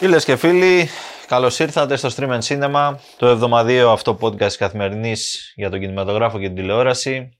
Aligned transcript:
Φίλες 0.00 0.24
και 0.24 0.36
φίλοι, 0.36 0.88
καλώς 1.26 1.58
ήρθατε 1.58 1.96
στο 1.96 2.08
Stream 2.16 2.38
and 2.38 2.40
Cinema, 2.48 2.94
το 3.16 3.26
εβδομαδιαίο 3.26 3.90
αυτό 3.90 4.18
podcast 4.20 4.52
καθημερινής 4.52 5.52
για 5.56 5.70
τον 5.70 5.80
κινηματογράφο 5.80 6.38
και 6.38 6.46
την 6.46 6.54
τηλεόραση. 6.54 7.38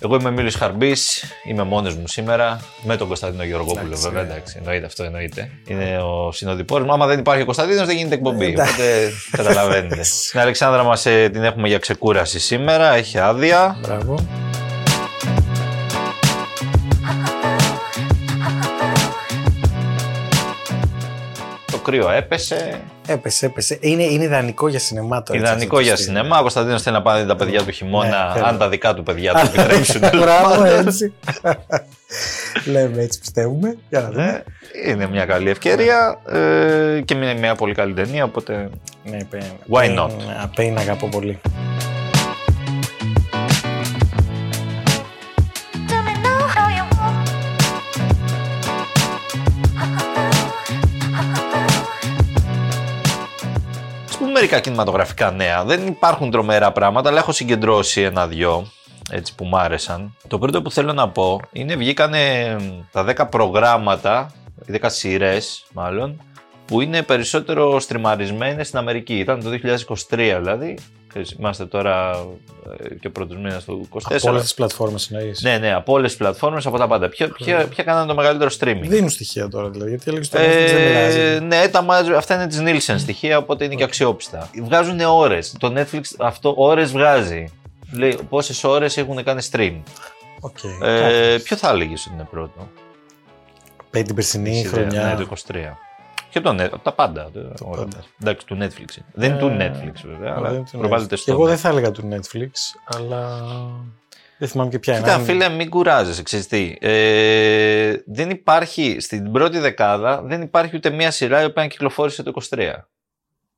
Εγώ 0.00 0.14
είμαι 0.14 0.30
Μίλης 0.30 0.54
Χαρμπής, 0.54 1.24
είμαι 1.48 1.62
μόνος 1.62 1.96
μου 1.96 2.08
σήμερα, 2.08 2.60
με 2.82 2.96
τον 2.96 3.06
Κωνσταντίνο 3.06 3.44
Γεωργόπουλο 3.44 3.96
βέβαια, 3.96 4.22
εντάξει, 4.22 4.54
εννοείται 4.58 4.86
αυτό, 4.86 5.04
εννοείται. 5.04 5.50
Είναι 5.66 5.98
ο 5.98 6.32
συνοδοιπόρος 6.32 6.86
μου, 6.86 6.92
άμα 6.92 7.06
δεν 7.06 7.18
υπάρχει 7.18 7.42
ο 7.42 7.44
Κωνσταντίνος 7.44 7.86
δεν 7.86 7.96
γίνεται 7.96 8.14
εκπομπή, 8.14 8.46
οπότε 8.46 9.10
καταλαβαίνετε. 9.30 10.00
Την 10.30 10.40
Αλεξάνδρα 10.40 10.82
μας 10.82 11.06
ε, 11.06 11.28
την 11.28 11.42
έχουμε 11.42 11.68
για 11.68 11.78
ξεκούραση 11.78 12.38
σήμερα, 12.40 12.94
έχει 12.94 13.18
άδεια. 13.18 13.76
Μπράβο. 13.80 14.43
Κρύο 21.84 22.10
έπεσε, 22.10 22.80
Έπεσε, 23.06 23.46
έπεσε. 23.46 23.78
Είναι, 23.80 24.02
είναι 24.02 24.24
ιδανικό 24.24 24.68
για 24.68 24.78
σινεμά 24.78 25.22
τώρα. 25.22 25.38
έτσι, 25.40 25.52
ιδανικό 25.52 25.76
αυτό 25.76 25.86
για 25.88 25.96
το 25.96 26.02
σινεμά. 26.02 26.38
Ο 26.38 26.40
Κωνσταντίνος 26.40 26.82
θέλει 26.82 26.96
να 26.96 27.02
πάνε 27.02 27.24
τα 27.24 27.36
παιδιά 27.36 27.62
του 27.62 27.70
χειμώνα, 27.70 28.26
Ναι, 28.26 28.32
θέλω. 28.34 28.46
αν 28.46 28.58
τα 28.58 28.68
δικά 28.68 28.94
του 28.94 29.02
παιδιά 29.02 29.32
του 29.32 29.40
επιτρέψουν. 29.54 30.04
στυλ. 30.04 30.18
Μπράβο, 30.22 30.64
έτσι. 30.64 31.12
Λέμε 32.64 33.02
έτσι, 33.02 33.18
πιστεύουμε. 33.20 33.76
Για 33.88 34.00
να 34.00 34.10
δούμε. 34.10 34.42
Ε, 34.84 34.90
Είναι 34.90 35.06
μια 35.08 35.24
καλή 35.24 35.50
ευκαιρία 35.50 36.18
ε, 36.28 37.00
και 37.04 37.14
είναι 37.14 37.34
μια 37.34 37.54
πολύ 37.54 37.74
καλή 37.74 37.92
ταινία, 37.94 38.24
οπότε 38.24 38.68
Ναι, 39.04 39.24
παι- 39.30 39.42
Why 39.70 39.86
παι- 39.86 39.98
not? 39.98 40.10
Pain 40.60 40.74
αγαπώ 40.78 41.08
πολύ. 41.08 41.40
Ας 54.44 54.50
πούμε 54.50 54.56
μερικά 54.56 54.60
κινηματογραφικά 54.60 55.30
νέα. 55.30 55.64
Δεν 55.64 55.86
υπάρχουν 55.86 56.30
τρομερά 56.30 56.72
πράγματα, 56.72 57.08
αλλά 57.08 57.18
έχω 57.18 57.32
συγκεντρώσει 57.32 58.00
ένα-δυο 58.00 58.66
έτσι 59.10 59.34
που 59.34 59.44
μ' 59.44 59.56
άρεσαν. 59.56 60.16
Το 60.28 60.38
πρώτο 60.38 60.62
που 60.62 60.70
θέλω 60.70 60.92
να 60.92 61.08
πω 61.08 61.40
είναι 61.52 61.76
βγήκανε 61.76 62.56
τα 62.92 63.04
10 63.16 63.26
προγράμματα, 63.30 64.32
οι 64.66 64.78
10 64.82 64.86
σειρές 64.90 65.64
μάλλον, 65.72 66.22
που 66.66 66.80
είναι 66.80 67.02
περισσότερο 67.02 67.80
στριμαρισμένες 67.80 68.66
στην 68.66 68.78
Αμερική. 68.78 69.18
Ήταν 69.18 69.42
το 69.42 69.50
2023 69.50 70.36
δηλαδή. 70.40 70.78
Ξέρεις, 71.14 71.36
Είμαστε 71.38 71.66
τώρα 71.66 72.10
ε, 72.90 72.94
και 72.94 73.06
ο 73.06 73.10
πρώτος 73.10 73.36
μήνας 73.36 73.64
του 73.64 73.88
24. 73.92 73.98
Από 74.16 74.28
όλες 74.30 74.42
τις 74.42 74.54
πλατφόρμες 74.54 75.10
εννοείς. 75.10 75.42
Ναι, 75.42 75.58
ναι, 75.58 75.74
από 75.74 75.92
όλες 75.92 76.08
τις 76.10 76.18
πλατφόρμες, 76.18 76.66
από 76.66 76.78
τα 76.78 76.86
πάντα. 76.86 77.08
Ποια, 77.08 77.28
ποια, 77.28 77.66
ποια 77.66 77.84
κάνανε 77.84 78.06
το 78.06 78.14
μεγαλύτερο 78.14 78.50
streaming; 78.60 78.80
Δίνουν 78.82 79.08
στοιχεία 79.08 79.48
τώρα 79.48 79.68
δηλαδή. 79.68 79.90
Γιατί 79.90 80.04
έλεγες 80.08 80.26
στο 80.26 80.38
Netflix 80.38 80.42
δεν 80.72 80.76
Ε, 80.76 80.88
μιλάζει. 80.88 81.44
ναι, 81.44 81.68
τα 81.68 81.82
μάζ- 81.82 82.10
αυτά 82.10 82.34
είναι 82.34 82.46
της 82.46 82.60
Nielsen 82.62 82.94
στοιχεία, 82.98 83.38
οπότε 83.38 83.64
είναι 83.64 83.74
και 83.74 83.82
αξιόπιστα. 83.84 84.50
Βγάζουν 84.62 85.00
ώρες. 85.00 85.54
Το 85.58 85.72
Netflix 85.76 86.00
αυτό 86.18 86.54
ώρες 86.56 86.92
βγάζει. 86.92 87.44
Λέει 87.92 88.18
πόσες 88.28 88.64
ώρες 88.64 88.96
έχουν 88.96 89.24
κάνει 89.24 89.42
stream. 89.50 89.80
Οκ. 90.40 90.56
Ε, 90.82 91.36
ποιο 91.42 91.56
θα 91.56 91.68
έλεγε 91.68 91.92
ότι 91.92 92.10
είναι 92.14 92.26
πρώτο; 92.30 92.68
Πέ 93.90 94.02
την 94.02 94.14
περσινή 94.14 94.50
Έχεις 94.50 94.62
ιδέα; 94.62 94.80
χρονιά. 94.88 95.02
Ναι, 95.02 95.14
το 95.14 95.20
23. 95.22 95.76
Και 96.34 96.40
το 96.40 96.56
Net, 96.58 96.70
τα 96.82 96.92
πάντα. 96.92 97.30
όλα. 97.62 97.76
πάντα. 97.76 98.04
Εντάξει, 98.22 98.46
του 98.46 98.58
Netflix. 98.60 99.02
Δεν 99.12 99.30
είναι 99.30 99.38
του 99.38 99.46
Ε, 99.46 99.56
Netflix 99.70 99.94
βέβαια, 100.04 100.30
Αλλά 100.30 100.36
αλλά 100.36 100.50
δεν 100.50 100.64
την 100.64 100.78
προβάλλεται 100.78 101.14
Netflix. 101.14 101.18
στο. 101.18 101.32
Εγώ 101.32 101.46
δεν 101.46 101.56
θα 101.56 101.68
έλεγα 101.68 101.90
του 101.90 102.08
Netflix, 102.12 102.50
αλλά 102.84 103.42
δεν 104.38 104.48
θυμάμαι 104.48 104.70
και 104.70 104.78
ποια 104.78 104.92
είναι. 104.92 105.02
Κοίτα, 105.02 105.14
Αν- 105.14 105.24
φίλε, 105.24 105.48
μην 105.48 105.70
κουράζεσαι, 105.70 106.22
ξέρεις 106.22 106.46
τι. 106.46 106.76
Ε, 106.80 107.96
δεν 108.06 108.30
υπάρχει, 108.30 108.96
στην 109.00 109.32
πρώτη 109.32 109.58
δεκάδα, 109.58 110.22
δεν 110.22 110.42
υπάρχει 110.42 110.76
ούτε 110.76 110.90
μία 110.90 111.10
σειρά 111.10 111.42
η 111.42 111.44
οποία 111.44 111.66
κυκλοφόρησε 111.66 112.22
το 112.22 112.32
23. 112.50 112.88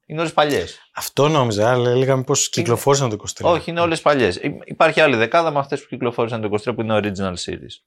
Είναι 0.06 0.20
όλες 0.20 0.32
παλιές. 0.32 0.78
Αυτό 0.94 1.28
νόμιζα, 1.28 1.70
αλλά 1.70 1.90
έλεγα 1.90 2.22
πώ 2.24 2.34
κυκλοφόρησαν 2.50 3.08
το 3.08 3.14
23. 3.14 3.50
Όχι, 3.50 3.70
είναι 3.70 3.80
όλες 3.80 4.00
παλιές. 4.00 4.36
Υ- 4.36 4.62
Υπάρχει 4.64 5.00
άλλη 5.00 5.16
δεκάδα 5.16 5.50
με 5.50 5.58
αυτές 5.58 5.80
που 5.80 5.86
κυκλοφόρησαν 5.88 6.40
το 6.40 6.46
23 6.46 6.74
που 6.74 6.80
είναι 6.80 7.00
original 7.02 7.34
series. 7.44 7.82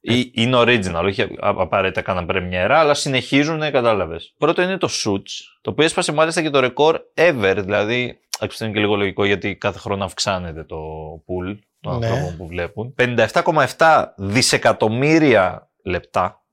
Ή, 0.00 0.30
είναι 0.34 0.56
original, 0.60 1.02
όχι 1.04 1.22
α- 1.22 1.28
απαραίτητα 1.40 2.02
κάναν 2.02 2.26
πρεμιέρα, 2.26 2.78
αλλά 2.78 2.94
συνεχίζουν, 2.94 3.60
κατάλαβες. 3.60 4.34
Πρώτο 4.38 4.62
είναι 4.62 4.76
το 4.78 4.88
Suits, 5.04 5.30
το 5.60 5.70
οποίο 5.70 5.84
έσπασε 5.84 6.12
μάλιστα 6.12 6.42
και 6.42 6.50
το 6.50 6.60
ρεκόρ 6.60 7.00
ever, 7.14 7.54
δηλαδή, 7.58 8.18
αυτό 8.40 8.64
είναι 8.64 8.74
και 8.74 8.80
λίγο 8.80 8.96
λογικό 8.96 9.24
γιατί 9.24 9.56
κάθε 9.56 9.78
χρόνο 9.78 10.04
αυξάνεται 10.04 10.64
το 10.64 10.78
pool 11.14 11.58
των 11.80 11.98
Ναι. 11.98 12.06
ανθρώπων 12.06 12.36
που 12.36 12.46
βλέπουν. 12.46 12.94
57,7 12.98 14.04
δισεκατομμύρια 14.16 15.70
λεπτά, 15.84 16.44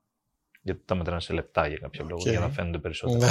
γιατί 0.62 0.82
τα 0.86 0.96
μετράνε 0.96 1.22
σε 1.22 1.34
λεπτά 1.34 1.68
για 1.68 1.78
κάποιο 1.82 2.06
λόγο, 2.10 2.22
Οκ. 2.26 2.30
για 2.30 2.40
να 2.40 2.50
φαίνονται 2.50 2.78
περισσότερο. 2.78 3.20
Ναι. 3.20 3.28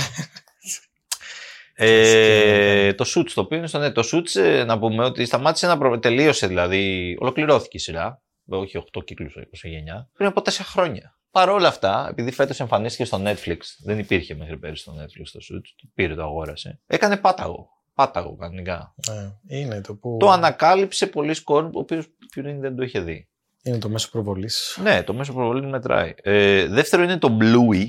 Ε, 1.76 2.92
το 2.94 3.04
Suits, 3.14 3.30
το 3.34 3.40
οποίο 3.40 3.58
είναι 3.58 3.66
στο 3.66 3.78
ναι, 3.78 3.90
το 3.90 4.02
Suits, 4.12 4.40
ε, 4.40 4.64
να 4.64 4.78
πούμε 4.78 5.04
ότι 5.04 5.24
σταμάτησε 5.24 5.66
να 5.66 5.78
προ... 5.78 5.98
τελείωσε, 5.98 6.46
δηλαδή 6.46 7.16
ολοκληρώθηκε 7.20 7.76
η 7.76 7.80
σειρά. 7.80 8.22
Όχι 8.48 8.76
8 8.92 9.04
κύκλους, 9.04 9.36
29. 9.36 10.08
Πριν 10.12 10.28
από 10.28 10.40
4 10.40 10.50
χρόνια. 10.50 11.18
Παρ' 11.30 11.48
όλα 11.48 11.68
αυτά, 11.68 12.06
επειδή 12.10 12.30
φέτος 12.30 12.60
εμφανίστηκε 12.60 13.04
στο 13.04 13.22
Netflix, 13.24 13.56
δεν 13.84 13.98
υπήρχε 13.98 14.34
μέχρι 14.34 14.56
πέρυσι 14.58 14.82
στο 14.82 14.92
Netflix 14.92 15.28
το 15.32 15.38
Suits, 15.42 15.68
το 15.76 15.88
πήρε, 15.94 16.14
το 16.14 16.22
αγόρασε. 16.22 16.80
Έκανε 16.86 17.16
πάταγο. 17.16 17.68
Πάταγο 17.94 18.36
κανονικά. 18.36 18.94
Ναι, 19.08 19.32
είναι 19.58 19.80
το 19.80 19.94
που. 19.94 20.16
Το 20.20 20.30
ανακάλυψε 20.30 21.06
πολλοί 21.06 21.42
κόσμοι, 21.42 21.70
ο 21.74 21.78
οποίος 21.78 22.06
πριν 22.34 22.60
δεν 22.60 22.76
το 22.76 22.82
είχε 22.82 23.00
δει. 23.00 23.28
Είναι 23.62 23.78
το 23.78 23.88
μέσο 23.88 24.10
προβολής. 24.10 24.78
Ναι, 24.82 25.02
το 25.02 25.14
μέσο 25.14 25.32
προβολής 25.32 25.70
μετράει. 25.70 26.14
Ε, 26.22 26.66
δεύτερο 26.66 27.02
είναι 27.02 27.18
το 27.18 27.38
Bluey 27.40 27.86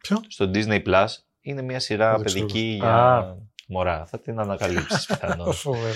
Ποιο; 0.00 0.22
στο 0.28 0.50
Disney 0.54 0.84
Plus. 0.86 1.06
Είναι 1.40 1.62
μια 1.62 1.80
σειρά 1.80 2.08
Δεν 2.10 2.18
το 2.18 2.24
ξέρω. 2.24 2.46
παιδική 2.46 2.60
για 2.60 2.94
Α. 2.94 3.36
μωρά. 3.68 4.06
Θα 4.06 4.20
την 4.20 4.38
ανακαλύψεις 4.38 5.06
πιθανώς. 5.08 5.60
Φοβερό. 5.60 5.94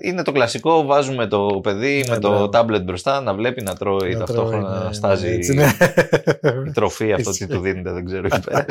Είναι 0.00 0.22
το 0.22 0.32
κλασικό, 0.32 0.82
βάζουμε 0.84 1.26
το 1.26 1.60
παιδί 1.62 2.02
Ναι, 2.06 2.14
με 2.14 2.18
το 2.18 2.28
μπράβο. 2.28 2.48
τάμπλετ 2.48 2.82
μπροστά 2.82 3.20
να 3.20 3.34
βλέπει 3.34 3.62
να 3.62 3.74
τρώει 3.76 4.12
Να 4.12 4.18
ταυτόχρονα 4.18 4.62
τρώει, 4.68 4.78
να 4.78 4.84
ναι, 4.84 4.92
στάζει 4.92 5.26
ναι, 5.28 5.34
έτσι, 5.34 5.54
ναι. 5.54 5.70
η 6.68 6.70
τροφή 6.72 7.12
αυτό 7.12 7.30
Ισχύει. 7.30 7.46
τι 7.46 7.54
του 7.54 7.60
δίνεται 7.60 7.92
δεν 7.92 8.04
ξέρω 8.04 8.26
εκεί 8.26 8.40
πέρα. 8.40 8.64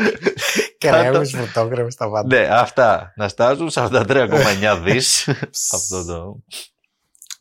Κρέμες, 0.78 1.31
φωτόγραφες, 1.36 1.96
τα 1.96 2.09
πάντα. 2.09 2.36
ναι, 2.40 2.47
αυτά 2.52 3.14
να 3.16 3.28
στάζουν 3.28 3.69
43,9 3.74 4.80
δις 4.84 5.28
αυτό 5.72 6.06
το, 6.06 6.44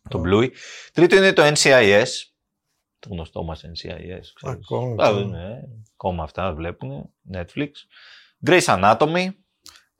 το 0.09 0.23
Bluey. 0.27 0.49
Τρίτο 0.93 1.17
είναι 1.17 1.33
το 1.33 1.43
NCIS, 1.47 2.05
το 2.99 3.09
γνωστό 3.11 3.43
μας 3.45 3.61
NCIS. 3.65 3.73
ξέρεις. 3.75 4.35
Ακόμα. 4.43 5.05
Α, 5.05 5.13
ναι, 5.13 5.49
ακόμα 5.97 6.23
αυτά 6.23 6.53
βλέπουν, 6.55 7.11
Netflix. 7.35 7.69
Grey's 8.47 8.65
Anatomy. 8.65 9.27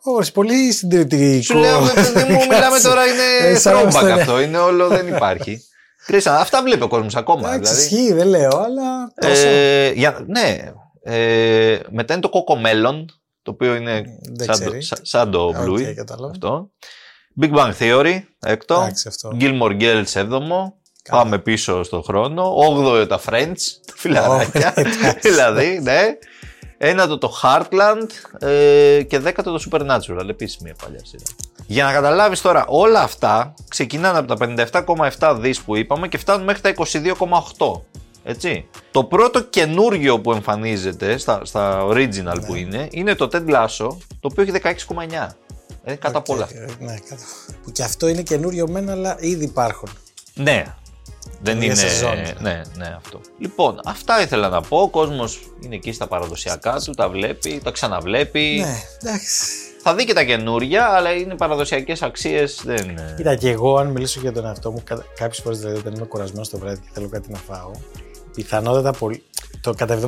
Ωραία, 0.05 0.31
πολύ 0.33 0.73
συντηρητικό. 0.73 1.43
Σου 1.43 1.57
λέω, 1.59 1.81
«Ρε 1.95 2.11
παιδί 2.13 2.33
μου, 2.33 2.39
μιλάμε 2.51 2.81
τώρα, 2.81 3.07
είναι 3.07 3.49
Ε, 3.51 3.55
σαν 3.59 3.73
να 3.75 3.79
throwback 3.81 3.83
είμαστε, 3.83 4.15
ναι. 4.15 4.21
αυτό, 4.21 4.41
είναι 4.41 4.59
όλο, 4.59 4.89
δεν 4.89 5.07
υπάρχει. 5.09 5.63
Grey's 6.09 6.15
Anatomy, 6.23 6.37
αυτά 6.41 6.63
βλέπει 6.63 6.83
ο 6.83 6.89
κόσμος 6.89 7.17
ακόμα. 7.17 7.55
Εντάξει, 7.55 7.73
δηλαδή. 7.75 7.95
ισχύει, 7.95 8.13
δεν 8.13 8.27
λέω, 8.27 8.49
αλλά 8.59 9.13
τόσο. 9.21 9.47
Ε, 9.49 9.91
για, 9.93 10.25
ναι. 10.27 10.59
Ε, 11.05 11.79
μετά 11.91 12.13
είναι 12.13 12.23
το 12.23 12.31
Cocomelon, 12.33 13.05
το 13.43 13.51
οποίο 13.51 13.75
είναι 13.75 14.03
Δεν 14.33 14.47
σαν 14.47 14.59
το, 14.59 14.65
ξέρει. 14.65 14.83
σα- 14.83 15.05
σαν 15.05 15.31
το 15.31 15.43
Οκ, 15.45 15.57
Bluey. 15.57 15.93
κατάλαβα. 15.97 16.31
αυτό. 16.31 16.71
Big 17.41 17.51
Bang 17.55 17.73
Theory, 17.79 18.19
έκτο. 18.41 18.75
Εντάξει, 18.75 19.09
αυτό. 19.09 19.37
Gilmore 19.41 19.81
Girls, 19.81 20.05
έβδομο. 20.15 20.75
Καλά. 21.03 21.23
Πάμε 21.23 21.39
πίσω 21.39 21.83
στον 21.83 22.03
χρόνο. 22.03 22.55
Όγδοο 22.57 23.07
τα 23.07 23.21
Friends, 23.29 23.57
τα 23.87 23.93
φιλαράκια. 23.97 24.75
Ω, 24.77 24.81
εντάξει. 24.81 25.19
δηλαδή, 25.31 25.79
ναι. 25.83 26.03
Ένατο 26.85 27.19
το 27.19 27.33
Heartland 27.43 28.07
ε, 28.47 29.03
και 29.03 29.19
δέκατο 29.19 29.53
το 29.53 29.65
Supernatural, 29.71 30.29
επίσης 30.29 30.59
μια 30.59 30.75
παλιά 30.83 31.01
σειρά. 31.05 31.23
Για 31.67 31.85
να 31.85 31.93
καταλάβεις 31.93 32.41
τώρα, 32.41 32.65
όλα 32.69 33.01
αυτά 33.01 33.55
ξεκινάνε 33.69 34.19
από 34.19 34.37
τα 34.37 34.71
57,7 35.19 35.37
δις 35.41 35.61
που 35.61 35.77
είπαμε 35.77 36.09
και 36.09 36.19
φτάνουν 36.19 36.45
μέχρι 36.45 36.61
τα 36.61 36.75
22,8. 37.57 37.81
Έτσι. 38.25 38.69
Το 38.91 39.05
πρώτο 39.05 39.43
καινούργιο 39.43 40.21
που 40.21 40.33
εμφανίζεται 40.33 41.17
στα, 41.17 41.41
στα 41.45 41.87
original 41.87 42.37
που 42.47 42.55
είναι, 42.55 42.89
είναι 42.91 43.15
το 43.15 43.29
Ted 43.33 43.49
Lasso, 43.55 43.89
το 44.21 44.29
οποίο 44.31 44.43
έχει 44.43 44.53
16,9. 44.87 44.95
Είναι 45.85 45.97
κατά 45.97 46.19
Οκ, 46.19 46.25
πολλά. 46.25 46.49
ε, 46.53 46.67
Ναι, 46.85 46.95
κατά. 47.09 47.23
Που 47.63 47.71
και 47.73 47.83
αυτό 47.83 48.09
είναι 48.09 48.23
καινούριο 48.23 48.69
μένα, 48.69 48.93
αλλά 48.93 49.17
ήδη 49.21 49.45
υπάρχουν. 49.45 49.89
Ναι. 50.35 50.65
Δεν 51.43 51.57
Για 51.57 51.65
είναι. 51.67 51.75
σεζόν. 51.75 52.17
Ναι, 52.41 52.61
ναι, 52.77 52.95
αυτό. 52.97 53.21
Λοιπόν, 53.39 53.81
αυτά 53.85 54.23
ήθελα 54.23 54.49
να 54.49 54.61
πω. 54.61 54.79
Ο 54.81 54.89
κόσμος 54.89 55.41
είναι 55.61 55.75
εκεί 55.75 55.93
στα 55.93 56.07
παραδοσιακά 56.07 56.81
του, 56.85 56.93
τα 56.93 57.09
βλέπει, 57.09 57.61
τα 57.65 57.71
ξαναβλέπει. 57.71 58.59
Ναι, 58.65 58.77
εντάξει. 59.03 59.45
Θα 59.83 59.95
δει 59.95 60.05
και 60.05 60.13
τα 60.13 60.25
καινούρια, 60.25 60.87
αλλά 60.87 61.11
είναι 61.13 61.35
παραδοσιακές 61.35 62.03
αξίες. 62.03 62.61
Δεν 62.65 62.89
είναι. 62.91 63.15
Κοίτα, 63.17 63.35
και 63.37 63.51
εγώ, 63.51 63.77
αν 63.77 63.87
μιλήσω 63.87 64.21
για 64.21 64.33
τον 64.33 64.45
εαυτό 64.47 64.71
μου, 64.71 64.83
κάποιες 65.17 65.41
φορές 65.45 65.59
δηλαδή 65.59 65.79
όταν 65.79 65.95
είμαι 65.95 66.05
κουρασμένος 66.07 66.49
το 66.49 66.59
βράδυ 66.59 66.81
και 66.81 66.89
θέλω 66.93 67.09
κάτι 67.09 67.31
να 67.33 67.39
φάω, 67.39 67.71
πιθανότατα 68.35 68.93
πολύ. 68.93 69.23
Το 69.61 69.75
κατά 69.75 69.99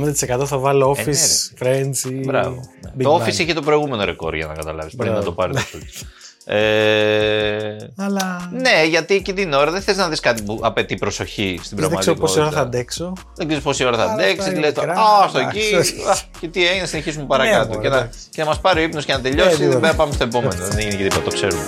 70% 0.40 0.44
θα 0.46 0.58
βάλω 0.58 0.94
Ε, 0.98 1.02
ναι, 1.04 1.12
Office, 1.12 1.62
Friends 1.62 2.10
ή. 2.10 2.14
Μπράβο. 2.24 2.60
Ναι. 2.80 2.90
Big 2.98 3.02
Το 3.02 3.16
Bang. 3.16 3.20
Office 3.26 3.38
είχε 3.38 3.52
το 3.52 3.62
προηγούμενο 3.62 4.04
ρεκόρ 4.04 4.34
για 4.34 4.46
να 4.46 4.54
καταλάβεις 4.54 4.94
πριν 4.96 5.10
Μπράβο. 5.12 5.18
να 5.18 5.24
το 5.24 5.32
πάρει. 5.32 5.52
το 5.52 5.58
Ναι. 5.58 5.80
Office. 5.82 6.02
Ε, 6.46 7.76
Αλλά. 7.96 8.48
ναι, 8.52 8.84
γιατί 8.88 9.14
εκεί 9.14 9.32
την 9.32 9.52
ώρα 9.52 9.70
δεν 9.70 9.80
θες 9.82 9.96
να 9.96 10.08
δεις 10.08 10.20
κάτι 10.20 10.42
που 10.42 10.58
απαιτεί 10.62 10.94
προσοχή 10.94 11.60
στην 11.62 11.78
Δεν 11.78 11.96
ξέρω 11.98 12.14
πόση 12.16 12.40
ώρα 12.40 12.50
θα 12.50 12.54
πραγματικότητα. 12.54 12.60
αντέξω. 12.60 13.12
Δεν 13.34 13.46
ξέρεις 13.46 13.64
πόση 13.64 13.84
ώρα 13.84 13.96
θα 13.96 14.02
Αλλά 14.02 14.12
αντέξεις. 14.12 14.38
αυτά 14.38 14.50
είναι 14.50 14.60
Λε 14.60 14.72
το. 14.72 14.80
μικρά. 14.80 15.00
Α, 15.00 15.28
στο 15.28 15.38
Εντάξει, 15.38 15.58
εκεί. 15.58 15.74
όχι. 15.74 15.94
α, 16.08 16.16
Και 16.40 16.48
τι 16.48 16.68
έγινε, 16.68 16.86
συνεχίσουμε 16.86 17.24
παρακάτω. 17.24 17.66
μωρέ, 17.68 17.80
και, 17.80 17.88
να, 17.88 17.96
εντάξει. 17.96 18.18
και 18.30 18.40
να 18.42 18.46
μας 18.48 18.60
πάρει 18.60 18.80
ο 18.80 18.82
ύπνος 18.82 19.04
και 19.04 19.12
να 19.12 19.18
Ε, 19.18 19.22
τελειώσει. 19.22 19.50
τι 19.56 19.62
δεν 19.62 19.70
δω. 19.70 19.78
πρέπει 19.78 19.86
να 19.86 19.94
πάμε 19.94 20.12
στο 20.12 20.24
επόμενο. 20.24 20.54
δεν 20.54 20.78
έγινε 20.78 20.94
και 20.94 21.02
τίποτα, 21.02 21.22
το 21.22 21.30
ξέρουμε. 21.30 21.62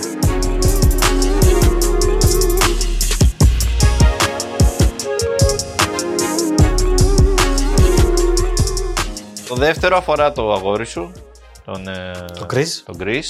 Το 9.49 9.55
δεύτερο 9.55 9.97
αφορά 9.97 10.33
το 10.33 10.53
αγόρι 10.53 10.87
σου, 10.87 11.13
τον, 11.65 11.89
ε, 11.89 12.11
Το 12.39 12.47
Chris. 12.55 12.67
τον 12.85 12.97
Chris. 13.01 13.23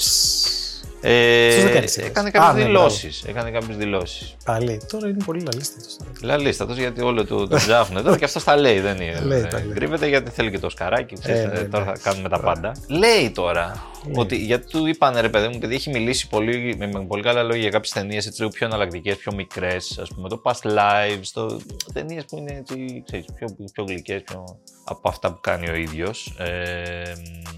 Ε, 1.00 1.48
Αυτός 1.48 1.64
δεν 1.64 1.72
κάνει 1.72 1.88
σειρές. 1.88 2.08
έκανε 2.08 2.28
Α, 2.28 2.31
κάποιε 2.31 2.52
ναι, 2.62 2.66
δηλώσεις. 2.69 3.25
Έκανε 3.26 3.50
κάποιες 3.50 3.76
δηλώσεις. 3.76 4.37
Πάλι. 4.44 4.81
Τώρα 4.93 5.08
είναι 5.08 5.25
πολύ 5.25 5.40
λαλίστατος. 5.40 5.96
Λαλίστατος 6.22 6.76
γιατί 6.76 7.02
όλο 7.02 7.25
του 7.25 7.48
τον 7.48 7.58
ψάχνουν 7.58 8.02
τώρα 8.04 8.16
και 8.19 8.25
αυτός 8.25 8.44
τα 8.44 8.56
λέει. 8.56 8.81
Δεν 8.81 9.00
είναι. 9.00 9.20
Λέει, 9.20 9.40
δεν 9.40 9.50
τα 9.50 9.58
λέει. 9.58 9.72
κρύβεται 9.75 10.06
γιατί 10.08 10.31
θέλει 10.31 10.50
και 10.50 10.58
το 10.58 10.70
σκαράκι. 10.70 11.14
Ξέρεις, 11.20 11.40
Ε, 11.40 11.46
ναι, 11.46 11.52
τώρα 11.58 11.84
θα 11.84 11.90
εντάξει. 11.90 12.02
κάνουμε 12.02 12.28
τα 12.28 12.40
πάντα. 12.40 12.72
Λέει 12.88 13.31
τώρα 13.31 13.84
Λέει. 14.06 14.14
ότι 14.19 14.37
γιατί 14.37 14.67
του 14.67 14.87
είπαν 14.87 15.17
ρε 15.19 15.29
παιδί 15.29 15.49
μου, 15.49 15.55
επειδή 15.56 15.75
έχει 15.75 15.91
μιλήσει 15.91 16.29
πολύ, 16.29 16.76
με, 16.79 16.87
με 16.87 17.05
πολύ 17.05 17.23
καλά 17.23 17.43
λόγια 17.43 17.61
για 17.61 17.70
κάποιες 17.70 17.93
ταινίες 17.93 18.38
λίγο 18.38 18.50
πιο 18.50 18.67
εναλλακτικές, 18.67 19.17
πιο 19.17 19.35
μικρές. 19.35 19.99
Α 19.99 20.14
πούμε 20.14 20.29
το 20.29 20.43
Past 20.44 20.70
Lives, 20.70 21.26
το, 21.32 21.61
ταινίες 21.93 22.25
που 22.25 22.37
είναι 22.37 22.53
έτσι, 22.53 23.03
ξέρεις, 23.06 23.26
πιο, 23.35 23.56
πιο 23.73 23.85
γλυκές 23.85 24.23
πιο, 24.23 24.58
από 24.85 25.08
αυτά 25.08 25.32
που 25.32 25.38
κάνει 25.41 25.69
ο 25.69 25.75
ίδιος. 25.75 26.35
Ε, 26.38 27.12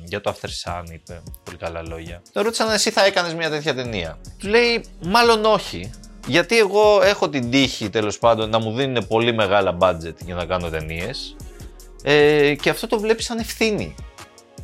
για 0.04 0.20
το 0.20 0.34
After 0.34 0.48
Sun 0.48 0.84
είπε 0.92 1.22
πολύ 1.44 1.56
καλά 1.56 1.82
λόγια. 1.82 2.22
Το 2.32 2.42
ρώτησαν 2.42 2.70
εσύ 2.70 2.90
θα 2.90 3.04
έκανες 3.04 3.34
μια 3.34 3.50
τέτοια 3.50 3.74
ταινία; 3.74 4.18
Του 4.38 4.48
λέει, 4.48 4.84
μάλλον 5.02 5.44
όχι. 5.44 5.90
Γιατί 6.26 6.58
εγώ 6.58 7.02
έχω 7.02 7.28
την 7.28 7.50
τύχη 7.50 7.90
τέλος 7.90 8.18
πάντων 8.18 8.50
να 8.50 8.58
μου 8.58 8.72
δίνουν 8.72 9.06
πολύ 9.06 9.32
μεγάλα 9.34 9.76
budget 9.80 10.14
για 10.24 10.34
να 10.34 10.44
κάνω 10.44 10.68
ταινίες. 10.68 11.36
Ε, 12.02 12.54
και 12.54 12.70
αυτό 12.70 12.86
το 12.86 13.00
βλέπει 13.00 13.22
σαν 13.22 13.38
ευθύνη. 13.38 13.94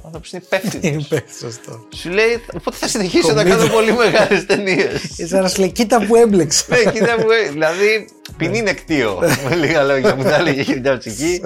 Ο 0.04 0.06
άνθρωπος 0.06 0.32
είναι 0.32 0.42
υπεύθυνος. 0.46 1.04
Είπε 1.04 1.22
σωστό. 1.40 1.84
Σου 1.96 2.08
λέει, 2.10 2.40
οπότε 2.56 2.76
θα 2.76 2.88
συνεχίσω 2.88 3.32
να 3.32 3.42
Κομμύδι. 3.42 3.56
κάνω 3.56 3.72
πολύ 3.72 3.92
μεγάλες 3.92 4.46
ταινίες. 4.46 5.02
Είσαι 5.18 5.36
ένα 5.36 5.50
λέει, 5.56 5.70
κοίτα 5.70 6.06
που 6.06 6.16
έμπλεξα. 6.16 6.64
ναι, 6.68 6.90
κοίτα 6.92 7.18
μου, 7.18 7.26
ε, 7.30 7.48
δηλαδή 7.50 8.08
ποινή 8.36 8.62
νεκτίο. 8.62 9.18
με 9.48 9.54
λίγα 9.56 9.82
λόγια 9.82 10.14
που 10.16 10.22
τα 10.22 10.36
έλεγε 10.36 10.60
η 10.60 10.64
Χιλιά 10.64 10.98
Ψυχή. 10.98 11.42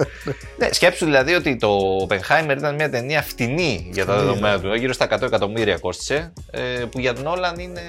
ναι, 0.57 0.67
σκέψου 0.71 1.05
δηλαδή 1.05 1.33
ότι 1.33 1.55
το 1.55 1.77
Oppenheimer 2.07 2.55
ήταν 2.57 2.75
μια 2.75 2.89
ταινία 2.89 3.21
φτηνή 3.21 3.89
για 3.93 4.05
τα 4.05 4.13
Φτηνή, 4.13 4.27
δεδομένα 4.27 4.59
του. 4.59 4.73
Γύρω 4.75 4.93
στα 4.93 5.07
100 5.15 5.21
εκατομμύρια 5.21 5.77
κόστησε. 5.77 6.33
ε, 6.51 6.59
που 6.91 6.99
για 6.99 7.13
τον 7.13 7.27
Όλαν 7.27 7.59
είναι 7.59 7.81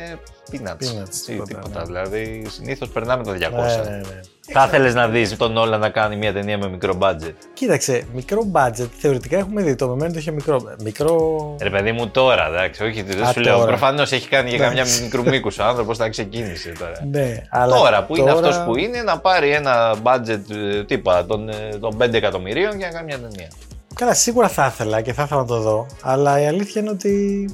peanuts. 0.52 0.56
Peanuts, 0.56 1.00
Έτσι, 1.00 1.24
τίποτα, 1.24 1.44
τίποτα. 1.54 1.78
ναι. 1.78 1.84
Δηλαδή 1.84 2.46
συνήθως 2.50 2.88
περνάμε 2.88 3.24
τα 3.24 3.32
200. 3.32 4.06
Ναι, 4.54 4.60
ναι, 4.60 4.66
ναι. 4.66 4.70
Θα 4.70 4.76
ήθελε 4.76 4.92
να 5.00 5.08
δεις 5.08 5.36
τον 5.36 5.56
Όλαν 5.56 5.80
να 5.80 5.88
κάνει 5.88 6.16
μια 6.16 6.32
ταινία 6.32 6.58
με 6.58 6.68
μικρό 6.68 6.98
budget; 7.00 7.32
Κοίταξε, 7.52 8.02
μικρό 8.14 8.42
budget. 8.52 8.88
Θεωρητικά 8.98 9.38
έχουμε 9.38 9.62
δει. 9.62 9.74
Το 9.74 9.88
μεμένο 9.88 10.12
το 10.12 10.18
είχε 10.18 10.30
μικρό. 10.30 10.60
Μικρό. 10.82 11.16
Ρε 11.62 11.70
παιδί 11.70 11.92
μου 11.92 12.08
τώρα, 12.08 12.46
εντάξει, 12.46 12.84
όχι, 12.84 13.02
δεν 13.02 13.22
Α, 13.22 13.32
σου 13.32 13.40
λέω. 13.40 13.54
τώρα. 13.54 13.66
Προφανώς 13.66 14.12
έχει 14.12 14.28
κάνει 14.28 14.48
για 14.48 14.58
Εντάξει. 14.66 14.76
καμιά 14.90 15.02
μικρού 15.02 15.24
μήκους 15.30 15.58
ο 15.58 15.64
άνθρωπος, 15.64 15.96
θα 15.96 16.08
ξεκίνησε 16.08 16.72
τώρα. 16.78 16.92
Ναι, 17.10 17.42
αλλά 17.50 17.76
Τώρα 17.76 18.04
που 18.04 18.16
είναι 18.16 18.30
τώρα- 18.32 18.48
αυτός 18.48 18.64
που 18.64 18.76
είναι, 18.78 19.02
να 19.02 19.18
πάρει 19.18 19.50
ένα 19.50 19.94
budget 20.02 20.40
ε, 20.76 20.84
τύπα 20.84 21.26
των, 21.26 21.48
ε, 21.48 21.54
των 21.80 21.96
5 21.96 22.12
εκατομμυρίων 22.16 22.70
και 22.78 22.84
να 22.84 22.90
κάνει 22.90 23.04
μια 23.04 23.18
ταινία. 23.18 23.48
Καλά, 23.94 24.14
σίγουρα 24.14 24.48
θα 24.48 24.66
ήθελα 24.66 25.00
και 25.00 25.12
θα 25.12 25.22
ήθελα 25.22 25.40
να 25.40 25.46
το 25.46 25.60
δω. 25.60 25.86
Αλλά 26.02 26.40
η 26.40 26.46
αλήθεια 26.46 26.80
είναι 26.80 26.90
ότι. 26.90 27.44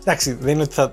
Εντάξει, 0.00 0.32
δεν 0.40 0.52
είναι 0.54 0.62
ότι 0.62 0.74
θα. 0.74 0.92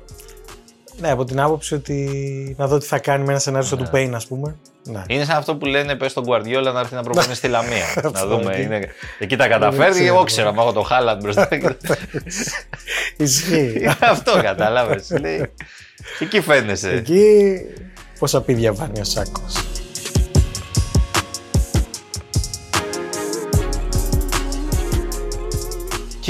Ναι, 1.01 1.11
από 1.11 1.23
την 1.23 1.39
άποψη 1.39 1.73
ότι 1.73 2.55
να 2.57 2.67
δω 2.67 2.77
τι 2.77 2.85
θα 2.85 2.99
κάνει 2.99 3.23
με 3.23 3.31
ένα 3.31 3.39
σενάριο 3.39 3.67
σαν 3.67 3.77
του 3.77 3.89
Pain, 3.93 4.09
ας 4.13 4.27
πούμε. 4.27 4.55
Ναι. 4.83 5.01
Είναι 5.07 5.23
σαν 5.23 5.37
αυτό 5.37 5.55
που 5.55 5.65
λένε 5.65 5.95
πες 5.95 6.11
στον 6.11 6.23
Guardiola 6.27 6.71
να 6.73 6.79
έρθει 6.79 6.95
να 6.95 7.03
προπονεί 7.03 7.33
στη 7.41 7.47
Λαμία. 7.47 7.85
να 8.03 8.09
Αυτό, 8.09 8.27
δούμε. 8.27 8.51
εκεί. 8.53 8.61
Είναι... 8.61 8.87
Εκεί 9.19 9.35
τα 9.35 9.47
καταφέρνει 9.47 9.85
και 9.85 9.91
ξέρω. 10.01 10.15
εγώ 10.15 10.23
ξέρω. 10.23 10.53
Μα 10.53 10.61
έχω 10.61 10.71
το 10.73 10.81
Χάλαντ 10.81 11.21
μπροστά. 11.21 11.47
Ισχύει. 13.17 13.73
Είναι 13.79 13.95
αυτό 14.11 14.41
κατάλαβες. 14.41 15.11
Εκεί 16.19 16.41
φαίνεσαι. 16.41 16.89
Εκεί 16.91 17.51
πόσα 18.19 18.41
απίδια 18.41 18.73
βάνει 18.73 18.99
ο 18.99 19.03
σάκος. 19.03 19.60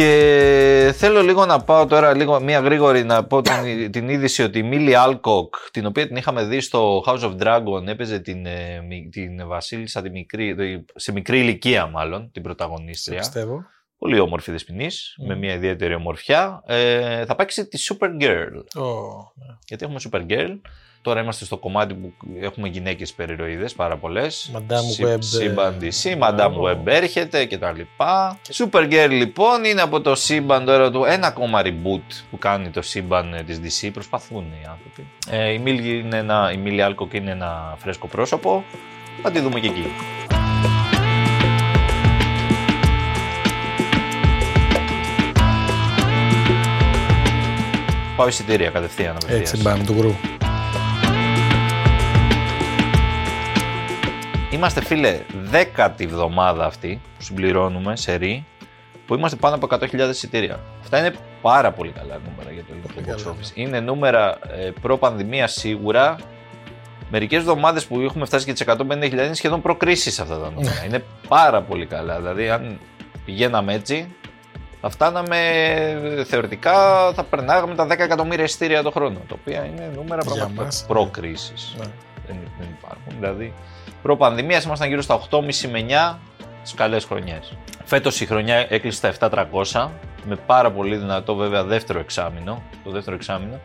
Και 0.01 0.92
θέλω 0.95 1.21
λίγο 1.21 1.45
να 1.45 1.59
πάω 1.63 1.86
τώρα, 1.86 2.13
λίγο 2.15 2.39
μια 2.39 2.59
γρήγορη 2.59 3.03
να 3.03 3.24
πω 3.25 3.42
την, 3.42 3.92
την 3.92 4.09
είδηση 4.09 4.44
ότι 4.44 4.59
η 4.59 4.63
Μίλι 4.63 4.95
Άλκοκ, 4.95 5.56
την 5.71 5.86
οποία 5.86 6.07
την 6.07 6.15
είχαμε 6.15 6.44
δει 6.44 6.62
στο 6.62 7.03
House 7.07 7.19
of 7.19 7.38
Dragon, 7.38 7.88
έπαιζε 7.88 8.19
την, 8.19 8.45
ε, 8.45 8.81
μι- 8.88 9.12
την 9.12 9.48
Βασίλισσα 9.48 10.01
τη 10.01 10.09
μικρή, 10.09 10.56
σε 10.95 11.12
μικρή 11.12 11.39
ηλικία 11.39 11.88
μάλλον, 11.88 12.31
την 12.31 12.42
πρωταγωνίστρια. 12.42 13.19
Πιστεύω. 13.19 13.63
Πολύ 13.98 14.19
όμορφη 14.19 14.51
δεσποινής, 14.51 15.15
με 15.27 15.36
μια 15.36 15.53
ιδιαίτερη 15.53 15.94
ομορφιά. 15.94 16.63
Ε, 16.65 17.25
θα 17.25 17.36
παίξει 17.36 17.68
τη 17.68 17.83
Supergirl. 17.89 18.81
Ω, 18.81 18.83
ναι. 19.36 19.56
Γιατί 19.68 19.86
έχουμε 19.86 20.00
Supergirl. 20.12 20.59
Τώρα 21.03 21.21
είμαστε 21.21 21.45
στο 21.45 21.57
κομμάτι 21.57 21.94
που 21.94 22.13
έχουμε 22.42 22.68
γυναίκες 22.68 23.13
περιρροίδες 23.13 23.74
πάρα 23.74 23.98
πολλές. 23.98 24.51
Madame 24.53 25.06
Web, 25.06 25.18
Σύμπαν 25.19 25.77
ε, 25.81 25.88
DC, 25.88 26.13
Madame 26.13 26.33
μπράβο. 26.36 26.69
Web 26.69 26.86
έρχεται 26.86 27.45
και 27.45 27.57
τα 27.57 27.71
λοιπά. 27.71 28.39
Supergirl 28.51 29.09
λοιπόν 29.09 29.63
είναι 29.63 29.81
από 29.81 30.01
το 30.01 30.15
σύμπαν 30.15 30.65
τώρα 30.65 30.92
του 30.92 31.03
ένα 31.03 31.27
ακόμα 31.27 31.62
reboot 31.65 32.13
που 32.31 32.38
κάνει 32.38 32.69
το 32.69 32.81
σύμπαν 32.81 33.33
ε, 33.33 33.44
της 33.44 33.59
DC. 33.63 33.89
Προσπαθούν 33.94 34.44
οι 34.44 34.65
άνθρωποι. 34.69 35.07
Ε, 35.30 35.51
η 35.51 35.62
Millie 35.65 36.03
είναι 36.03 36.18
ένα, 36.18 36.51
η 36.53 36.59
Millie 36.65 36.89
Alcock 36.89 37.13
είναι 37.13 37.31
ένα 37.31 37.75
φρέσκο 37.77 38.07
πρόσωπο. 38.07 38.63
Θα 39.21 39.31
τη 39.31 39.39
δούμε 39.39 39.59
και 39.59 39.68
εκεί. 39.68 39.86
Πάω 48.15 48.27
εισιτήρια 48.27 48.69
κατευθείαν. 48.69 49.15
απευθείας. 49.15 49.39
Έτσι, 49.39 49.62
μπαμ 49.62 49.86
του 49.86 49.94
γκρου. 49.94 50.40
Είμαστε 54.61 54.83
φίλε 54.83 55.19
δέκατη 55.43 56.03
εβδομάδα 56.03 56.65
αυτή 56.65 57.01
που 57.17 57.23
συμπληρώνουμε 57.23 57.95
σε 57.95 58.15
ρί 58.15 58.45
που 59.05 59.13
είμαστε 59.15 59.37
πάνω 59.37 59.55
από 59.55 59.67
100.000 59.71 60.09
εισιτήρια. 60.09 60.59
Αυτά 60.81 60.99
είναι 60.99 61.13
πάρα 61.41 61.71
πολύ 61.71 61.91
καλά 61.91 62.19
νούμερα 62.29 62.51
για 62.51 62.61
το 62.61 62.67
ελληνικό 62.69 62.93
καλά, 63.05 63.17
box 63.17 63.25
ναι. 63.25 63.31
office. 63.31 63.57
Είναι 63.57 63.79
νούμερα 63.79 64.37
ε, 64.51 64.71
προ-πανδημία 64.81 65.47
σίγουρα. 65.47 66.15
Μερικές 67.09 67.39
εβδομάδε 67.39 67.81
που 67.87 67.99
έχουμε 67.99 68.25
φτάσει 68.25 68.45
και 68.45 68.53
τις 68.53 68.63
150.000 68.67 69.11
είναι 69.11 69.33
σχεδόν 69.33 69.61
προκρίσεις 69.61 70.19
αυτά 70.19 70.38
τα 70.39 70.47
Ναι. 70.50 70.53
νούμερα. 70.55 70.86
είναι 70.86 71.03
πάρα 71.27 71.62
πολύ 71.62 71.86
καλά. 71.86 72.15
Δηλαδή, 72.17 72.50
αν 72.50 72.79
πηγαίναμε 73.25 73.74
έτσι, 73.74 74.15
θα 74.81 74.89
φτάναμε 74.89 75.38
ε, 76.17 76.24
θεωρητικά, 76.24 76.74
θα 77.13 77.24
περνάγαμε 77.24 77.75
τα 77.75 77.86
10 77.86 77.89
εκατομμύρια 77.89 78.43
εισιτήρια 78.43 78.83
το 78.83 78.91
χρόνο. 78.91 79.19
Τα 79.27 79.36
οποία 79.41 79.65
είναι 79.65 79.91
νούμερα 79.95 80.21
Για 80.21 80.31
πραγματικά 80.33 80.63
μας, 80.63 80.81
ναι. 80.81 80.88
προκρίσεις 80.88 81.75
Ναι. 81.77 81.86
δεν, 82.27 82.38
δεν 82.59 82.67
υπάρχουν. 82.77 83.13
Δηλαδή, 83.19 83.53
προ-πανδημίας 84.01 84.63
ήμασταν 84.63 84.88
γύρω 84.88 85.01
στα 85.01 85.22
8,5 85.29 85.67
με 85.72 85.79
9 85.79 86.20
τι 86.63 86.74
καλές 86.74 87.05
χρονιές. 87.05 87.58
Φέτος 87.84 88.22
η 88.22 88.25
χρονιά 88.25 88.65
έκλεισε 88.70 88.98
στα 88.98 89.08
7,300 89.08 89.89
με 90.25 90.36
πάρα 90.36 90.72
πολύ 90.72 90.96
δυνατό 90.96 91.36
βέβαια 91.36 91.63
δεύτερο 91.63 92.00
εξάμηνο. 92.00 92.63
Το 92.84 92.91
δεύτερο 92.91 93.15
εξάμηνο 93.15 93.60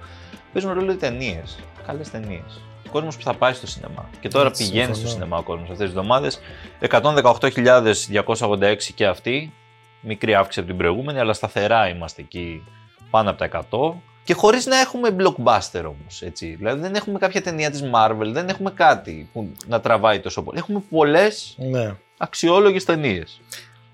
παίζουν 0.53 0.73
ρόλο 0.73 0.93
οι 0.93 0.97
ταινίες. 0.97 1.59
Καλές 1.87 2.11
ταινίες. 2.11 2.61
Ο 2.87 2.91
κόσμος 2.91 3.17
που 3.17 3.23
θα 3.23 3.35
πάει 3.35 3.53
στο 3.53 3.67
σινεμά. 3.67 4.09
Και 4.21 4.29
τώρα 4.29 4.49
Έτσι, 4.49 4.65
πηγαίνει 4.65 4.85
στο 4.85 4.95
συμφωνώ. 4.95 5.15
σινεμά 5.15 5.39
ο 5.39 5.43
κόσμος 5.43 5.71
αυτές 5.71 5.89
τις 5.89 5.97
εβδομάδες. 5.97 6.41
118.286 6.81 8.93
και 8.95 9.07
αυτή. 9.07 9.53
Μικρή 10.01 10.35
αύξηση 10.35 10.59
από 10.59 10.69
την 10.69 10.79
προηγούμενη, 10.79 11.19
αλλά 11.19 11.33
σταθερά 11.33 11.89
είμαστε 11.89 12.23
εκεί 12.23 12.65
πάνω 13.11 13.31
από 13.31 13.39
τα 13.39 13.45
100. 13.45 14.03
Και 14.27 14.35
χωρίς 14.35 14.67
να 14.67 14.77
έχουμε 14.81 15.17
blockbuster 15.19 15.83
όμως. 15.87 16.23
Δηλαδή 16.41 16.81
δεν 16.81 16.95
έχουμε 16.95 17.19
κάποια 17.19 17.43
ταινία 17.43 17.71
της 17.71 17.83
Marvel, 17.95 18.27
δεν 18.33 18.49
έχουμε 18.49 18.71
κάτι 18.71 19.29
που 19.33 19.53
να 19.67 19.81
τραβάει 19.81 20.21
τόσο 20.21 20.43
πολύ. 20.43 20.59
Έχουμε 20.59 20.83
πολλές 20.91 21.55
Ναι. 21.59 21.95
αξιόλογες 22.19 22.85
ταινίες. 22.85 23.41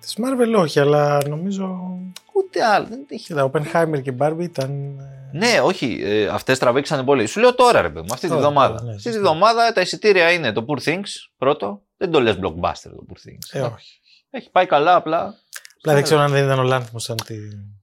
Της 0.01 0.17
Marvel 0.19 0.59
όχι, 0.61 0.81
αλλά 0.81 1.19
νομίζω. 1.29 1.99
Ούτε 2.33 2.65
άλλο. 2.65 2.87
Δεν 2.89 3.07
έχει. 3.09 3.25
Κοίτα, 3.25 3.51
Oppenheimer 3.53 4.03
και 4.03 4.13
Barbie 4.19 4.41
ήταν. 4.43 4.71
ε, 5.33 5.37
Ναι, 5.39 5.61
όχι, 5.61 6.01
ε, 6.05 6.27
αυτές 6.27 6.59
τραβήξανε 6.59 7.03
πολύ. 7.03 7.27
Σου 7.27 7.41
λέω 7.41 7.55
τώρα, 7.55 7.81
ρε 7.83 7.89
παιδί 7.91 8.07
μου, 8.07 8.13
αυτή 8.15 8.27
τη 8.27 8.33
Τώρα, 8.33 8.41
βδομάδα. 8.41 8.75
τώρα, 8.75 8.85
ναι, 8.85 8.95
αυτή 8.97 9.03
τη 9.09 9.15
σωστά. 9.15 9.29
βδομάδα 9.31 9.73
τα 9.73 9.81
εισιτήρια 9.81 10.31
είναι 10.33 10.53
το 10.53 10.65
Poor 10.69 10.89
Things 10.89 11.11
πρώτο. 11.39 11.83
Δεν 11.97 12.11
το 12.11 12.21
λες 12.21 12.35
blockbuster 12.43 12.91
το 12.97 13.05
Poor 13.09 13.29
Things. 13.29 13.49
Ε, 13.51 13.61
όχι. 13.61 14.01
Έχει 14.31 14.51
πάει 14.51 14.67
καλά, 14.67 14.95
απλά. 14.95 15.35
Απλά 15.79 15.95
δεν 15.95 16.03
ξέρω 16.03 16.21
αν 16.21 16.31
δεν 16.31 16.45
ήταν 16.45 16.59
ο 16.59 16.63
Λάνθιμο 16.63 16.99
σαν 16.99 17.17
τη. 17.27 17.35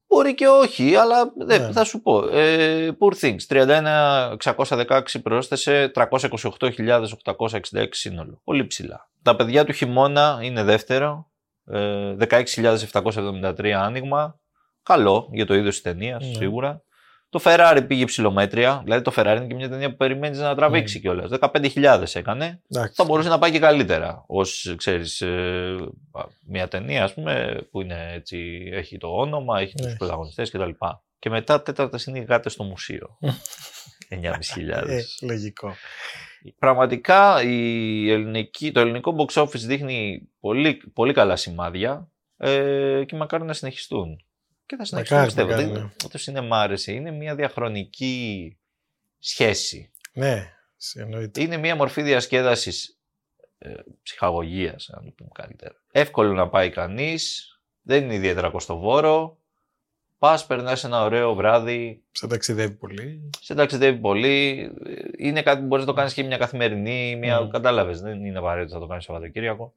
Μπορεί 0.09 0.33
και 0.35 0.47
όχι, 0.47 0.95
αλλά 0.95 1.31
δεν, 1.37 1.61
Ναι. 1.61 1.71
θα 1.71 1.83
σου 1.83 2.01
πω. 2.01 2.27
Ε, 2.37 2.91
Poor 2.99 3.13
Things, 3.21 3.37
31.616 3.47 5.21
πρόσθεσε, 5.23 5.91
308.866 5.95 7.87
σύνολο. 7.89 8.41
Πολύ 8.43 8.65
ψηλά. 8.67 9.09
Τα 9.21 9.35
παιδιά 9.35 9.65
του 9.65 9.71
χειμώνα 9.71 10.39
είναι 10.41 10.63
δεύτερο, 10.63 11.31
ε, 11.65 12.13
16.773 12.15 13.71
άνοιγμα. 13.71 14.39
Καλό 14.83 15.29
για 15.31 15.45
το 15.45 15.53
είδος 15.53 15.73
της 15.73 15.81
ταινίας, 15.81 16.25
Ναι. 16.25 16.33
σίγουρα. 16.33 16.83
Το 17.31 17.39
Ferrari 17.43 17.83
πήγε 17.87 18.05
ψηλομέτρια. 18.05 18.81
Δηλαδή 18.83 19.03
το 19.03 19.11
Ferrari 19.15 19.35
είναι 19.37 19.47
και 19.47 19.53
μια 19.55 19.69
ταινία 19.69 19.89
που 19.89 19.95
περιμένεις 19.97 20.39
να 20.39 20.55
τραβήξει 20.55 20.97
Mm. 20.97 21.01
κιόλας. 21.01 21.29
15.000 21.29 22.15
έκανε. 22.15 22.61
Εντάξει. 22.71 22.93
Θα 22.95 23.03
μπορούσε 23.03 23.29
να 23.29 23.39
πάει 23.39 23.51
και 23.51 23.59
καλύτερα. 23.59 24.25
Ω 24.27 24.41
ξέρεις, 24.75 25.23
μια 26.47 26.67
ταινία 26.67 27.03
ας 27.03 27.13
πούμε, 27.13 27.61
που 27.71 27.81
είναι 27.81 28.11
έτσι, 28.15 28.69
έχει 28.73 28.97
το 28.97 29.07
όνομα, 29.07 29.59
έχει 29.59 29.73
τους 29.75 29.85
Ναι. 29.85 29.95
πρωταγωνιστές 29.95 30.49
κτλ. 30.51 30.69
Και 31.19 31.29
μετά 31.29 31.61
τέταρτα 31.61 31.99
είναι 32.07 32.19
οι 32.19 32.23
γάτε 32.23 32.49
στο 32.49 32.63
μουσείο. 32.63 33.17
9.500. 34.09 34.87
Ε, 34.87 35.01
λογικό. 35.21 35.75
Πραγματικά 36.59 37.43
η 37.43 38.11
ελληνική, 38.11 38.71
το 38.71 38.79
ελληνικό 38.79 39.15
box 39.17 39.41
office 39.43 39.49
δείχνει 39.65 40.29
πολύ, 40.39 40.75
πολύ 40.93 41.13
καλά 41.13 41.35
σημάδια 41.35 42.07
ε, 42.37 43.03
και 43.07 43.15
μακάρι 43.15 43.43
να 43.43 43.53
συνεχιστούν. 43.53 44.23
Και 44.69 44.75
θα 44.75 44.85
συνεχιστούν 44.85 45.17
Μακάρι, 45.17 45.33
πιστεύω. 45.35 45.49
μακάρι, 45.61 45.71
Δεν- 45.73 45.91
ναι. 46.03 46.09
Το 46.09 46.17
σινεμά 46.17 46.61
άρεσε. 46.61 46.91
Είναι 46.91 47.11
μια 47.11 47.35
διαχρονική 47.35 48.57
σχέση. 49.19 49.91
Ναι, 50.13 50.53
σε- 50.77 51.01
εννοείται. 51.01 51.41
Είναι 51.41 51.57
μια 51.57 51.75
μορφή 51.75 52.01
διασκέδασης 52.01 52.97
ε, 53.57 53.73
ψυχαγωγίας, 54.03 54.89
να 54.91 55.03
το 55.03 55.11
πούμε 55.17 55.29
καλύτερα. 55.33 55.75
Εύκολο 55.91 56.33
να 56.33 56.49
πάει 56.49 56.69
κανείς, 56.69 57.53
δεν 57.81 58.03
είναι 58.03 58.13
ιδιαίτερα 58.13 58.49
κοστοβόρο. 58.49 59.37
Πας, 60.19 60.45
περνάς 60.45 60.83
ένα 60.83 61.03
ωραίο 61.03 61.33
βράδυ, 61.35 62.03
Σε 62.11 62.27
ταξιδεύει 62.27 62.73
πολύ. 62.73 63.29
σε 63.39 63.55
ταξιδεύει 63.55 63.97
πολύ. 63.99 64.71
Είναι 65.17 65.41
κάτι 65.41 65.61
που 65.61 65.67
μπορείς 65.67 65.85
να 65.85 65.91
το 65.91 65.97
κάνεις 65.97 66.13
και 66.13 66.23
μια 66.23 66.37
καθημερινή, 66.37 67.15
μια. 67.15 67.41
Mm. 67.41 67.49
Κατάλαβες. 67.49 68.01
Δεν 68.01 68.25
είναι 68.25 68.37
απαραίτητο 68.37 68.73
να 68.75 68.81
το 68.81 68.87
κάνεις 68.87 69.03
Σαββατοκύριακο. 69.03 69.73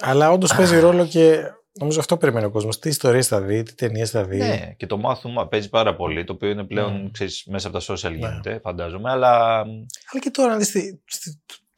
Αλλά 0.00 0.30
όντως 0.30 0.54
παίζει 0.54 0.78
ρόλο 0.80 1.06
και 1.06 1.42
νομίζω 1.80 2.00
αυτό 2.00 2.16
περιμένει 2.16 2.46
ο 2.46 2.50
κόσμος. 2.50 2.78
Τι 2.78 2.88
ιστορίες 2.88 3.26
θα 3.26 3.40
δει, 3.40 3.62
τι 3.62 3.74
ταινίες 3.74 4.10
θα 4.10 4.24
δει. 4.24 4.38
Ναι, 4.38 4.74
και 4.76 4.86
το 4.86 4.96
μάθημα 4.96 5.48
παίζει 5.48 5.68
πάρα 5.68 5.94
πολύ. 5.96 6.24
Το 6.24 6.32
οποίο 6.32 6.48
είναι 6.48 6.64
πλέον 6.64 7.06
Mm. 7.06 7.10
ξέρεις, 7.12 7.44
μέσα 7.46 7.68
από 7.68 7.78
τα 7.78 7.94
social 7.94 8.10
Ναι. 8.10 8.16
γίνεται, 8.16 8.58
φαντάζομαι. 8.62 9.10
Αλλά. 9.10 9.58
Αλλά 9.60 10.20
και 10.20 10.30
τώρα, 10.30 10.50
να 10.50 10.56
δεις. 10.56 10.72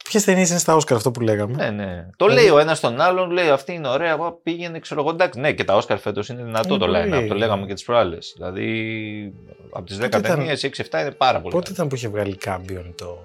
Ποιες 0.08 0.24
ταινίες 0.24 0.50
είναι 0.50 0.58
στα 0.58 0.74
Όσκαρ 0.74 0.96
αυτό 0.96 1.10
που 1.10 1.20
λέγαμε. 1.20 1.54
Ναι, 1.56 1.70
ναι. 1.84 2.06
Το 2.16 2.26
Δηλαδή- 2.26 2.44
λέει 2.46 2.54
ο 2.54 2.58
ένας 2.58 2.80
τον 2.80 3.00
άλλον, 3.00 3.30
λέει 3.30 3.48
αυτή 3.48 3.72
είναι 3.72 3.88
ωραία. 3.88 4.16
πά, 4.18 4.32
Πήγαινε, 4.42 4.78
ξέρω 4.78 5.00
εγώ. 5.00 5.10
Εντάξει, 5.10 5.40
ναι, 5.40 5.52
και 5.52 5.64
τα 5.64 5.76
Όσκαρ 5.76 5.98
φέτος 5.98 6.28
είναι 6.28 6.42
δυνατό 6.42 6.68
Είναι 6.74 6.78
το 6.78 6.86
πολύ. 6.86 7.10
line 7.24 7.28
Το 7.28 7.34
λέγαμε 7.34 7.66
και 7.66 7.74
τις 7.74 7.84
προάλλες. 7.84 8.32
Δηλαδή, 8.36 9.32
από 9.72 9.86
τις 9.86 9.96
10 9.98 10.08
Πότε 10.16 10.26
ήταν- 10.26 10.38
ταινίες, 10.38 10.62
6-7 10.64 11.00
είναι 11.00 11.10
πάρα 11.10 11.40
πολύ. 11.40 11.52
Πότε 11.52 11.64
καλή. 11.64 11.74
ήταν 11.74 11.88
που 11.88 11.94
είχε 11.94 12.08
βγάλει 12.08 12.36
κάμπιον 12.36 12.94
το. 12.96 13.18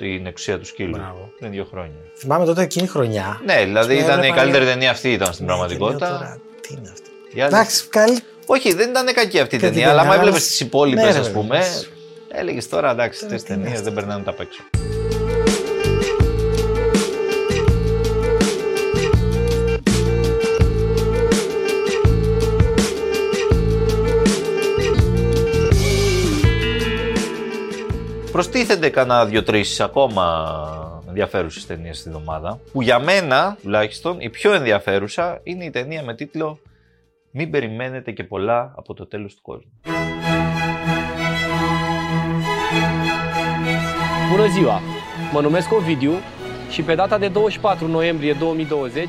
Την 0.00 0.26
εξουσία 0.26 0.58
του 0.58 0.64
σκύλου. 0.66 0.90
Μπράβο. 0.96 1.32
Πριν 1.38 1.50
δύο 1.50 1.66
χρόνια. 1.70 1.94
Θυμάμαι 2.16 2.44
τότε 2.44 2.62
εκείνη 2.62 2.84
η 2.84 2.88
χρονιά. 2.88 3.40
Ναι, 3.44 3.64
δηλαδή 3.64 3.94
Και 3.96 4.00
ήταν 4.02 4.14
η 4.14 4.18
έβλεπα 4.18 4.34
καλύτερη 4.36 4.62
λίγο- 4.64 4.74
ταινία 4.74 4.90
αυτή 4.90 5.12
ήταν 5.12 5.32
στην 5.32 5.46
Ναι, 5.46 5.52
και 5.52 5.58
λέω 5.58 5.66
πραγματικότητα. 5.68 6.08
τώρα, 6.18 6.40
Τι 6.60 6.74
είναι 6.78 6.88
αυτό. 6.92 7.08
Οι 7.34 7.40
άλλες- 7.40 7.52
Εντάξει, 7.54 7.88
καλή. 7.88 8.18
Όχι, 8.46 8.74
δεν 8.74 8.90
ήταν 8.90 9.06
κακή 9.06 9.40
αυτή 9.40 9.54
η 9.54 9.58
Και 9.58 9.64
την 9.64 9.74
ταινία, 9.74 9.90
αλλά 9.90 10.00
άμα 10.00 10.10
ταινία, 10.10 10.26
έβλεπες 10.26 10.48
αλλά- 10.48 10.56
τι 10.58 10.64
υπόλοιπες, 10.64 11.02
Ναι, 11.14 11.20
ας 11.20 11.26
ρε, 11.26 11.32
πούμε, 11.32 11.58
βέβαια. 11.58 12.40
έλεγες 12.40 12.68
τώρα 12.68 12.90
εντάξει, 12.90 13.20
Τώρα 13.20 13.32
τις 13.34 13.42
τι 13.42 13.52
είναι 13.52 13.62
ταινίες 13.62 13.78
αυτό. 13.78 13.92
δεν 13.92 13.94
περνάνε 14.04 14.22
τα 14.24 14.30
απ' 14.30 14.99
Προστίθενται 28.40 28.88
κανένα 28.88 29.26
δύο-τρεις 29.26 29.80
ακόμα 29.80 31.02
ενδιαφέρουσες 31.08 31.66
ταινίες 31.66 31.98
στην 31.98 32.12
εβδομάδα. 32.12 32.60
Που 32.72 32.82
για 32.82 32.98
μένα, 32.98 33.56
τουλάχιστον, 33.62 34.20
η 34.20 34.30
πιο 34.30 34.52
ενδιαφέρουσα 34.52 35.40
είναι 35.42 35.64
η 35.64 35.70
ταινία 35.70 36.02
με 36.02 36.14
τίτλο 36.14 36.58
Μην 37.30 37.50
περιμένετε 37.50 38.10
και 38.12 38.24
πολλά 38.24 38.72
από 38.76 38.94
το 38.94 39.06
τέλος 39.06 39.34
του 39.34 39.42
κόσμου. 39.42 39.80
Bună 44.30 44.46
ziua! 44.46 44.80
Mă 45.32 45.40
numesc 45.40 45.72
Ovidiu 45.72 46.12
și 46.70 46.82
pe 46.82 46.94
data 46.94 47.18
de 47.18 47.30
24 47.34 47.86
noiembrie 47.86 48.32
2020 48.32 49.08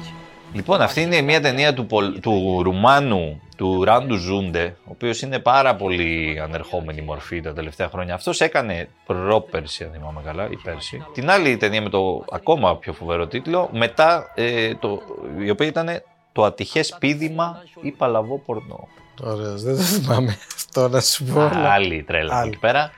Λοιπόν, 0.54 0.82
αυτή 0.82 1.02
είναι 1.02 1.22
μια 1.22 1.42
ταινία 1.42 1.74
του, 1.74 1.86
Πολ- 1.86 2.20
του 2.20 2.60
Ρουμάνου, 2.64 3.42
του 3.58 3.84
Ράντου 3.84 4.16
Ζούντε, 4.16 4.76
ο 4.84 4.90
οποίος 4.92 5.22
είναι 5.22 5.40
πάρα 5.40 5.76
πολύ 5.76 6.40
ανερχόμενη 6.44 7.02
μορφή 7.02 7.42
τα 7.42 7.54
τελευταία 7.54 7.90
χρόνια. 7.90 8.14
Αυτός 8.14 8.42
έκανε 8.42 8.90
πρόπερση, 9.06 9.84
αν 9.84 9.92
θυμάμαι 9.94 10.22
καλά, 10.26 10.48
ή 10.50 10.56
πέρσι. 10.64 11.06
Την 11.14 11.30
άλλη 11.30 11.58
ταινία 11.58 11.82
με 11.82 11.90
το 11.90 12.26
ακόμα 12.32 12.78
πιο 12.78 12.94
φοβερό 12.94 13.28
τίτλο, 13.28 13.70
μετά, 13.74 14.32
ε, 14.36 14.76
το, 14.76 15.02
η 15.46 15.50
οποία 15.50 15.68
ήταν 15.68 15.90
το 16.32 16.44
ατυχές 16.44 16.96
πίδημα 17.00 17.64
ή 17.82 17.92
παλαβό 17.92 18.38
πορνό. 18.40 18.88
Ωραία, 19.24 19.54
δεν 19.56 19.76
το 19.76 19.82
θυμάμαι 19.82 20.38
αυτό 20.56 20.88
να 20.90 21.00
σου 21.02 21.24
πω. 21.24 21.40
αλλά- 21.42 21.70
Άλλη 21.72 22.04
τρέλα 22.04 22.36
Άλλη. 22.40 22.48
εκεί 22.48 22.58
πέρα. 22.58 22.92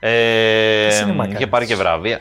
Ε, 0.00 0.88
Τι 0.88 0.94
σινεμά 0.94 1.24
είχε 1.24 1.32
κάνεις; 1.32 1.48
πάρει 1.48 1.66
και 1.66 1.76
βραβεία. 1.76 2.20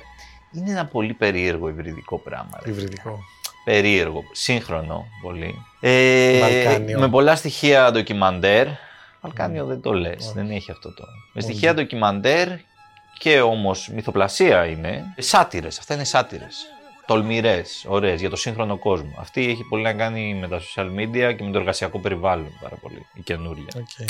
Είναι 0.51 0.71
ένα 0.71 0.85
πολύ 0.85 1.13
περίεργο 1.13 1.69
υβριδικό 1.69 2.17
πράγμα. 2.17 2.59
ρε. 2.63 2.69
Υβριδικό. 2.71 3.19
Περίεργο, 3.67 4.23
σύγχρονο 4.31 5.05
πολύ. 5.21 5.65
Ε, 5.79 6.39
Βαλκάνιο. 6.39 6.99
με 6.99 7.09
πολλά 7.09 7.35
στοιχεία 7.35 7.91
ντοκιμαντέρ. 7.91 8.67
Βαλκάνιο 9.21 9.65
δεν 9.65 9.81
το 9.81 9.93
λες, 9.93 10.25
Όχι. 10.25 10.31
δεν 10.33 10.51
έχει 10.51 10.71
αυτό 10.71 10.93
το. 10.93 11.03
Με 11.33 11.41
Όχι. 11.41 11.51
στοιχεία 11.51 11.73
ντοκιμαντέρ 11.73 12.47
και 13.17 13.41
όμως 13.41 13.89
μυθοπλασία 13.93 14.65
είναι. 14.65 15.03
Σάτυρες, 15.17 15.79
αυτά 15.79 15.93
είναι 15.93 16.03
σάτυρες. 16.03 16.65
Τολμηρές, 17.05 17.85
ωραίες 17.87 18.19
για 18.19 18.29
το 18.29 18.35
σύγχρονο 18.35 18.77
κόσμο. 18.77 19.15
Αυτή 19.19 19.49
έχει 19.49 19.63
πολύ 19.69 19.83
να 19.83 19.93
κάνει 19.93 20.33
με 20.41 20.47
τα 20.47 20.59
social 20.59 20.85
media 20.85 21.35
και 21.37 21.43
με 21.43 21.51
το 21.51 21.59
εργασιακό 21.59 21.99
περιβάλλον 21.99 22.51
πάρα 22.61 22.75
πολύ, 22.81 23.05
η 23.13 23.21
καινούρια. 23.21 23.65
Οκ. 23.75 24.07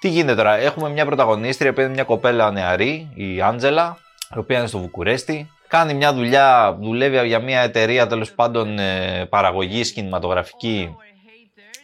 Τι 0.00 0.08
γίνεται 0.08 0.34
τώρα, 0.34 0.56
έχουμε 0.56 0.90
μια 0.90 1.06
πρωταγωνίστρια 1.06 1.72
που 1.72 1.80
είναι 1.80 1.88
μια 1.88 2.04
κοπέλα 2.04 2.50
νεαρή, 2.50 3.08
η 3.14 3.40
Άντζελα, 3.40 3.98
η 4.34 4.38
οποία 4.38 4.58
είναι 4.58 4.66
στο 4.66 4.78
Βουκουρέστι. 4.78 5.50
Κάνει 5.74 5.94
μια 5.94 6.12
δουλειά, 6.14 6.78
δουλεύει 6.80 7.26
για 7.26 7.38
μια 7.40 7.60
εταιρεία 7.60 8.06
τέλος 8.06 8.32
πάντων 8.32 8.78
ε, 8.78 9.26
παραγωγής 9.26 9.92
κινηματογραφική. 9.92 10.94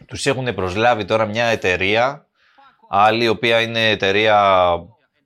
Τους 0.07 0.27
έχουν 0.27 0.55
προσλάβει 0.55 1.05
τώρα 1.05 1.27
μια 1.27 1.45
εταιρεία, 1.45 2.27
άλλη 2.89 3.25
η 3.25 3.29
οποία 3.29 3.61
είναι 3.61 3.89
εταιρεία, 3.91 4.69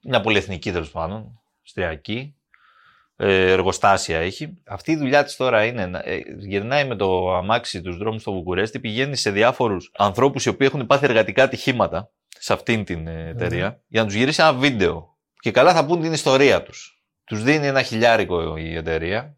μια 0.02 0.20
πολυεθνική 0.20 0.72
τέλος 0.72 0.90
πάντων, 0.90 1.40
αυστριακή, 1.62 2.34
ε, 3.16 3.50
εργοστάσια 3.52 4.18
έχει. 4.18 4.58
Αυτή 4.66 4.92
η 4.92 4.96
δουλειά 4.96 5.24
της 5.24 5.36
τώρα 5.36 5.64
είναι, 5.64 5.86
να- 5.86 6.02
ε, 6.04 6.22
γυρνάει 6.38 6.84
με 6.84 6.96
το 6.96 7.34
αμάξι 7.36 7.82
τους 7.82 7.96
δρόμους 7.96 8.20
στο 8.20 8.32
Βουκουρέστι, 8.32 8.80
πηγαίνει 8.80 9.16
σε 9.16 9.30
διάφορους 9.30 9.90
ανθρώπους 9.96 10.44
οι 10.44 10.48
οποίοι 10.48 10.68
έχουν 10.72 10.86
πάθει 10.86 11.04
εργατικά 11.04 11.42
ατυχήματα 11.42 12.10
σε 12.38 12.52
αυτήν 12.52 12.84
την 12.84 13.06
ε, 13.06 13.28
εταιρεία 13.28 13.80
για 13.88 14.00
να 14.00 14.06
τους 14.06 14.16
γυρίσει 14.16 14.40
ένα 14.42 14.52
βίντεο. 14.52 15.16
Και 15.40 15.50
καλά 15.50 15.74
θα 15.74 15.86
πούν 15.86 16.00
την 16.00 16.12
ιστορία 16.12 16.62
τους. 16.62 16.93
Τους 17.24 17.42
δίνει 17.42 17.66
ένα 17.66 17.82
χιλιάρικο 17.82 18.56
η 18.56 18.76
εταιρεία 18.76 19.36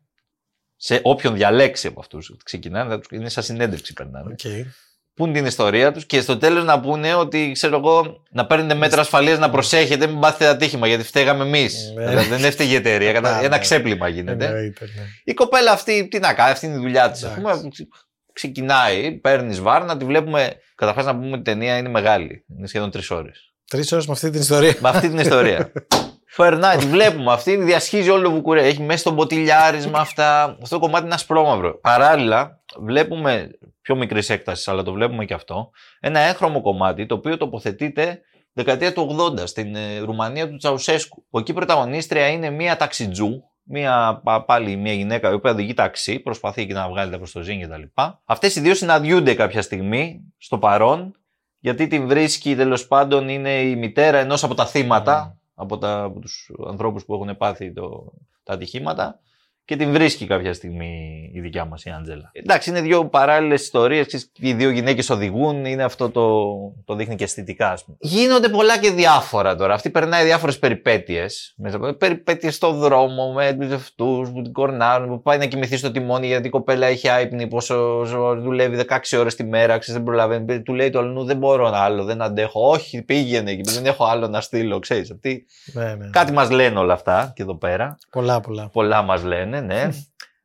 σε 0.77 1.01
όποιον 1.03 1.35
διαλέξει 1.35 1.87
από 1.87 2.01
αυτούς. 2.01 2.37
Ξεκινάνε, 2.45 2.91
θα 2.91 2.99
τους, 2.99 3.09
είναι 3.11 3.29
σαν 3.29 3.43
συνέντευξη 3.43 3.93
περνάνε. 3.93 4.33
Οκ. 4.33 4.69
Πούν 5.15 5.33
την 5.33 5.47
ιστορία 5.47 5.93
τους 5.93 6.07
και 6.07 6.21
στο 6.21 6.37
τέλος 6.39 6.65
να 6.65 6.81
πούνε 6.81 7.15
ότι 7.15 7.51
ξέρω 7.55 7.77
εγώ 7.77 8.23
να 8.31 8.47
παίρνετε 8.47 8.75
μέτρα 8.75 9.01
ασφαλείας 9.01 9.39
να 9.39 9.51
προσέχετε 9.51 10.07
μην 10.07 10.21
πάθετε 10.21 10.47
ατύχημα 10.47 10.87
γιατί 10.87 11.03
φταίγαμε 11.05 11.45
εμείς. 11.45 11.93
Ναι. 11.97 12.07
Δηλαδή, 12.09 12.29
δεν 12.29 12.45
έφταιγε 12.45 12.73
η 12.73 12.77
εταιρεία, 12.77 13.13
κατα- 13.13 13.37
Α, 13.37 13.39
ένα 13.39 13.49
ναι. 13.49 13.59
ξέπλυμα 13.59 14.09
γίνεται. 14.09 14.45
Εννοείται, 14.45 14.85
ναι. 14.97 15.03
Η 15.25 15.35
κοπέλα 15.35 15.73
αυτή, 15.73 16.09
τι 16.09 16.19
να 16.19 16.35
κάνει, 16.35 16.51
αυτή 16.51 16.67
είναι 16.67 16.75
η 16.75 16.79
δουλειά 16.79 17.11
της. 17.11 17.23
Εντάξει. 17.23 17.89
Ξεκινάει, 18.33 19.13
παίρνεις 19.13 19.61
βάρνα, 19.61 19.97
τη 19.97 20.05
βλέπουμε. 20.05 20.57
Καταρχάς 20.75 21.05
να 21.05 21.15
πούμε 21.17 21.29
ότι 21.31 21.39
η 21.39 21.43
ταινία 21.43 21.77
είναι 21.77 21.89
μεγάλη. 21.89 22.45
Είναι 22.59 22.67
σχεδόν 22.67 22.91
τρεις 22.91 23.11
ώρες. 23.11 23.53
Τρεις 23.71 23.93
ώρες 23.93 24.07
με 24.07 24.13
αυτή 24.13 24.31
την 24.31 24.41
ιστορία. 24.41 24.75
Με 24.81 24.89
αυτή 24.89 25.09
την 25.09 25.19
ιστορία. 25.19 25.73
Περνάει, 26.37 26.77
τη 26.77 26.87
βλέπουμε. 26.87 27.33
Αυτή 27.33 27.57
διασχίζει 27.57 28.11
όλο 28.11 28.23
το 28.23 28.31
Βουκουρέ. 28.31 28.67
Έχει 28.67 28.83
μέσα 28.83 28.99
στο 28.99 29.11
μποτιλιάρισμα 29.11 29.99
αυτά. 29.99 30.43
Αυτό 30.63 30.75
το 30.75 30.79
κομμάτι 30.79 31.05
είναι 31.05 31.15
ασπρόμαυρο. 31.15 31.81
Παράλληλα, 31.81 32.61
βλέπουμε 32.79 33.51
πιο 33.83 33.97
μικρή 33.97 34.23
έκταση, 34.29 34.71
αλλά 34.71 34.83
το 34.83 34.93
βλέπουμε 34.93 35.25
και 35.25 35.35
αυτό. 35.35 35.71
Ένα 36.01 36.21
έγχρωμο 36.21 36.61
κομμάτι 36.61 37.07
το 37.07 37.15
οποίο 37.15 37.37
τοποθετείται 37.37 38.21
δεκαετία 38.53 38.93
του 38.93 39.17
80 39.39 39.47
στην 39.47 39.75
ε, 39.77 39.99
Ρουμανία 39.99 40.49
του 40.49 40.57
Τσαουσέσκου. 40.57 41.25
Που 41.31 41.39
εκεί 41.39 41.51
η 41.51 41.55
πρωταγωνίστρια 41.55 42.29
είναι 42.29 42.51
μία 42.51 42.77
ταξιτζού, 42.77 43.43
μία, 43.63 44.21
πα- 44.25 44.45
πάλι 44.45 44.77
μία 44.77 44.93
γυναίκα 44.93 45.31
η 45.31 45.35
οποία 45.35 45.51
οδηγεί 45.51 45.75
ταξί, 45.75 46.19
προσπαθεί 46.19 46.67
και 46.67 46.73
να 46.73 46.89
βγάλει 46.89 47.19
προ 47.19 47.27
το 47.33 47.41
ζήν 47.41 47.63
κτλ. 47.63 47.83
Αυτές 48.25 48.57
οι 48.57 48.61
δύο 48.61 48.75
συναντιούνται 48.75 49.35
κάποια 49.35 49.63
στιγμή 49.63 50.21
στο 50.39 50.59
παρόν, 50.59 51.15
γιατί 51.59 51.87
την 51.87 52.07
βρίσκει 52.09 52.57
τέλος 52.57 52.87
πάντων 52.87 53.29
είναι 53.29 53.61
η 53.61 53.77
μητέρα 53.77 54.19
ενός 54.19 54.45
από 54.45 54.55
τα 54.55 54.67
θύματα, 54.67 55.36
από, 55.57 55.79
τα, 55.79 56.03
από 56.03 56.21
τους 56.21 56.51
ανθρώπους 56.67 57.05
που 57.05 57.15
έχουν 57.15 57.37
πάθει 57.37 57.73
το, 57.73 58.13
τα 58.43 58.53
ατυχήματα 58.53 59.21
και 59.67 59.77
την 59.77 59.93
βρίσκει 59.93 60.27
κάποια 60.27 60.53
στιγμή 60.53 61.31
η 61.35 61.41
δικιά 61.41 61.65
μας 61.65 61.85
η 61.85 61.91
Άντζελα. 61.91 62.31
Εντάξει, 62.33 62.71
είναι 62.71 62.81
δύο 62.81 63.07
παράλληλες 63.07 63.63
ιστορίες. 63.63 64.31
Οι 64.39 64.53
δύο 64.53 64.71
γυναίκες 64.71 65.11
οδηγούν, 65.11 65.65
είναι 65.65 65.83
αυτό 65.83 66.11
το, 66.11 66.47
το 66.85 66.95
δείχνει 66.95 67.15
και 67.15 67.25
αισθητικά, 67.25 67.71
ας 67.71 67.85
πούμε. 67.85 67.97
Γίνονται 68.01 68.49
πολλά 68.49 68.79
και 68.79 68.91
διάφορα 68.91 69.55
τώρα. 69.55 69.75
Αυτή 69.75 69.91
περνάει 69.91 70.25
διάφορες 70.25 70.59
περιπέτειες. 70.59 71.55
Περιπέτειες 71.99 72.55
στο 72.55 72.73
δρόμο, 72.73 73.33
με 73.33 73.59
αυτού 73.75 74.31
που 74.35 74.43
την 74.43 74.53
κορνάρουν, 74.53 75.09
που 75.09 75.23
πάει 75.23 75.39
να 75.39 75.47
κοιμηθεί 75.47 75.77
στο 75.77 75.91
τιμόνι 75.91 76.27
γιατί 76.27 76.47
η 76.47 76.51
κοπέλα 76.51 76.87
έχει 76.87 77.09
άϊπνη, 77.09 77.47
πόσο 77.47 78.05
δουλεύει 78.39 78.85
16 78.89 79.19
ώρες 79.19 79.35
τη 79.35 79.45
μέρα, 79.45 79.79
ξέρεις, 79.79 79.95
δεν 79.95 80.03
προλαβαίνει. 80.03 80.63
Του 80.63 80.75
λέει 80.75 80.91
το 80.91 80.99
αλλού, 80.99 81.25
δεν 81.25 81.37
μπορώ 81.37 81.71
άλλο, 81.75 82.05
δεν 82.05 82.23
αντέχω. 82.23 82.71
Όχι, 82.71 83.03
πήγαινε 83.03 83.51
εκεί, 83.51 83.73
δεν 83.73 83.87
έχω 83.87 84.05
άλλο 84.05 84.29
να 84.29 84.41
στείλω, 84.41 84.79
ξέρεις. 84.79 85.11
Αυτή... 85.11 85.47
Ναι, 85.65 85.95
ναι. 85.95 86.11
Κάτι 86.11 86.33
μας 86.33 86.51
λένε 86.51 86.79
όλα 86.79 86.93
αυτά 86.93 87.33
και 87.35 87.43
εδώ 87.43 87.57
πέρα. 87.57 87.99
Πολλά, 88.11 88.41
πολλά. 88.41 88.69
Πολλά 88.73 89.03
μας 89.03 89.25
λένε, 89.25 89.56
ναι. 89.61 89.89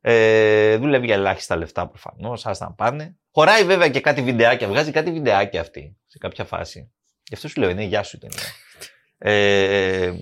ε, 0.01 0.77
δουλεύει 0.77 1.05
για 1.05 1.15
ελάχιστα 1.15 1.55
λεφτά 1.55 1.87
προφανώς, 1.87 2.45
α 2.45 2.55
να 2.59 2.73
πάνε. 2.73 3.15
Χωράει 3.31 3.63
βέβαια 3.63 3.89
και 3.89 3.99
κάτι 3.99 4.21
βιντεάκια, 4.21 4.67
βγάζει 4.67 4.91
κάτι 4.91 5.11
βιντεάκια 5.11 5.61
αυτή 5.61 5.97
σε 6.07 6.17
κάποια 6.17 6.45
φάση. 6.45 6.91
Γι' 7.23 7.33
αυτό 7.33 7.47
σου 7.47 7.59
λέω, 7.59 7.69
είναι 7.69 7.83
γεια 7.83 8.03
σου 8.03 8.17
η 8.17 8.19
ταινία. 8.19 8.47
Ε, 9.17 10.13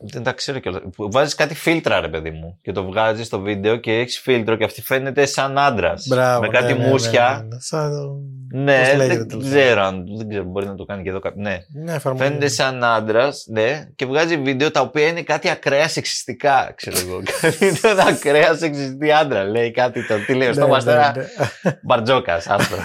δεν 0.00 0.22
τα 0.22 0.32
ξέρω 0.32 0.58
κιόλας. 0.58 0.80
Βάζεις 0.96 1.34
κάτι 1.34 1.54
φίλτρα, 1.54 2.00
ρε 2.00 2.08
παιδί 2.08 2.30
μου, 2.30 2.58
και 2.62 2.72
το 2.72 2.84
βγάζεις 2.84 3.26
στο 3.26 3.40
βίντεο 3.40 3.76
και 3.76 3.92
έχεις 3.92 4.18
φίλτρο 4.18 4.56
και 4.56 4.64
αυτή 4.64 4.82
φαίνεται 4.82 5.26
σαν 5.26 5.58
άντρας. 5.58 6.06
Μπράβο, 6.08 6.40
Με 6.40 6.48
κάτι 6.48 6.72
ναι, 6.72 6.78
ναι, 6.78 6.88
μουσια. 6.88 7.28
Ναι, 7.30 7.42
ναι, 7.48 7.54
ναι. 7.54 7.60
Σαν 7.60 7.90
το- 7.90 8.16
Ναι, 8.58 8.78
Πώς 8.88 8.96
λέγεται 8.96 9.16
δεν 9.16 9.28
τέλος 9.28 9.44
ξέρω 9.48 9.82
αν. 9.82 10.04
Δεν 10.16 10.28
ξέρω, 10.28 10.44
μπορεί 10.44 10.66
να 10.66 10.74
το 10.74 10.84
κάνει 10.84 11.02
και 11.02 11.08
εδώ 11.08 11.18
κάποιο. 11.18 11.42
Ναι. 11.42 11.58
Ναι, 11.84 11.92
εφαρμογή. 11.94 12.24
Φαίνεται 12.24 12.48
σαν 12.48 12.84
άντρας, 12.84 13.44
ναι, 13.50 13.88
και 13.96 14.06
βγάζει 14.06 14.36
βίντεο 14.36 14.70
τα 14.70 14.80
οποία 14.80 15.06
είναι 15.06 15.22
κάτι 15.22 15.48
ακραία 15.48 15.88
σεξιστικά, 15.88 16.72
ξέρω 16.76 16.96
εγώ. 16.98 17.22
Κάτι 17.40 17.64
είναι 17.66 17.78
ένα 17.82 18.02
ακραία 18.02 18.54
σεξιστή 18.56 19.12
άντρα. 19.12 19.44
Λέει 19.44 19.70
κάτι 19.70 20.06
το. 20.06 20.14
Τι 20.26 20.34
λέει, 20.34 20.46
Ναι, 20.48 20.52
στο 20.54 20.64
ναι, 20.64 20.70
μαστέρα. 20.70 21.12
ναι. 21.16 21.72
Μπαρτζόκας, 21.82 22.46
άστρο. 22.46 22.78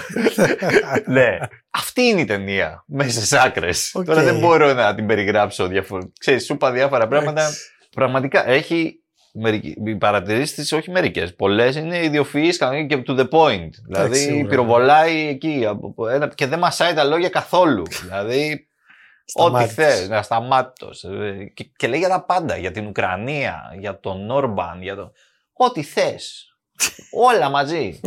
ναι. 1.14 1.36
Αυτή 1.76 2.02
είναι 2.02 2.20
η 2.20 2.24
ταινία. 2.24 2.84
Μέσα 2.86 3.10
στις 3.10 3.32
άκρες. 3.32 3.90
Οκ. 3.94 4.04
Τώρα 4.04 4.22
δεν 4.22 4.38
μπορώ 4.38 4.72
να 4.72 4.94
την 4.94 5.06
περιγράψω 5.06 5.66
διαφορετικά. 5.66 6.12
Ξέρεις, 6.18 6.44
σου 6.44 6.52
είπα 6.52 6.72
διάφορα 6.72 7.08
πράγματα. 7.08 7.40
Εντάξει. 7.40 7.60
Πραγματικά 7.94 8.48
έχει. 8.48 8.98
μερικ- 9.36 9.86
Οι 9.86 9.96
παρατηρήσεις 9.96 10.54
της, 10.54 10.72
όχι 10.72 10.90
μερικές. 10.90 11.34
Πολλές 11.34 11.76
είναι 11.76 12.04
ιδιοφυείς 12.04 12.58
και 12.58 13.02
to 13.06 13.18
the 13.18 13.28
point. 13.28 13.68
Δηλαδή 13.86 14.16
σίγουρα. 14.16 14.48
πυροβολάει 14.48 15.26
εκεί. 15.28 15.64
από- 15.68 15.86
από 15.86 16.08
ένα- 16.08 16.28
Και 16.28 16.46
δεν 16.46 16.58
μασάει 16.58 16.94
τα 16.94 17.04
λόγια 17.04 17.28
καθόλου. 17.28 17.82
δηλαδή 18.02 18.68
Ό,τι 19.34 19.48
Σταμάτητος. 19.48 19.74
θες, 19.74 20.10
ασταμάτητο. 20.10 20.90
Και, 21.54 21.64
και 21.76 21.86
λέει 21.86 21.98
για 21.98 22.08
τα 22.08 22.24
πάντα. 22.24 22.56
Για 22.56 22.70
την 22.70 22.86
Ουκρανία, 22.86 23.60
για 23.78 24.00
τον 24.00 24.30
Όρμπαν, 24.30 24.82
για 24.82 24.94
το. 24.94 25.12
Ό,τι 25.52 25.82
θες. 25.82 26.46
Όλα 27.28 27.48
μαζί. 27.50 28.00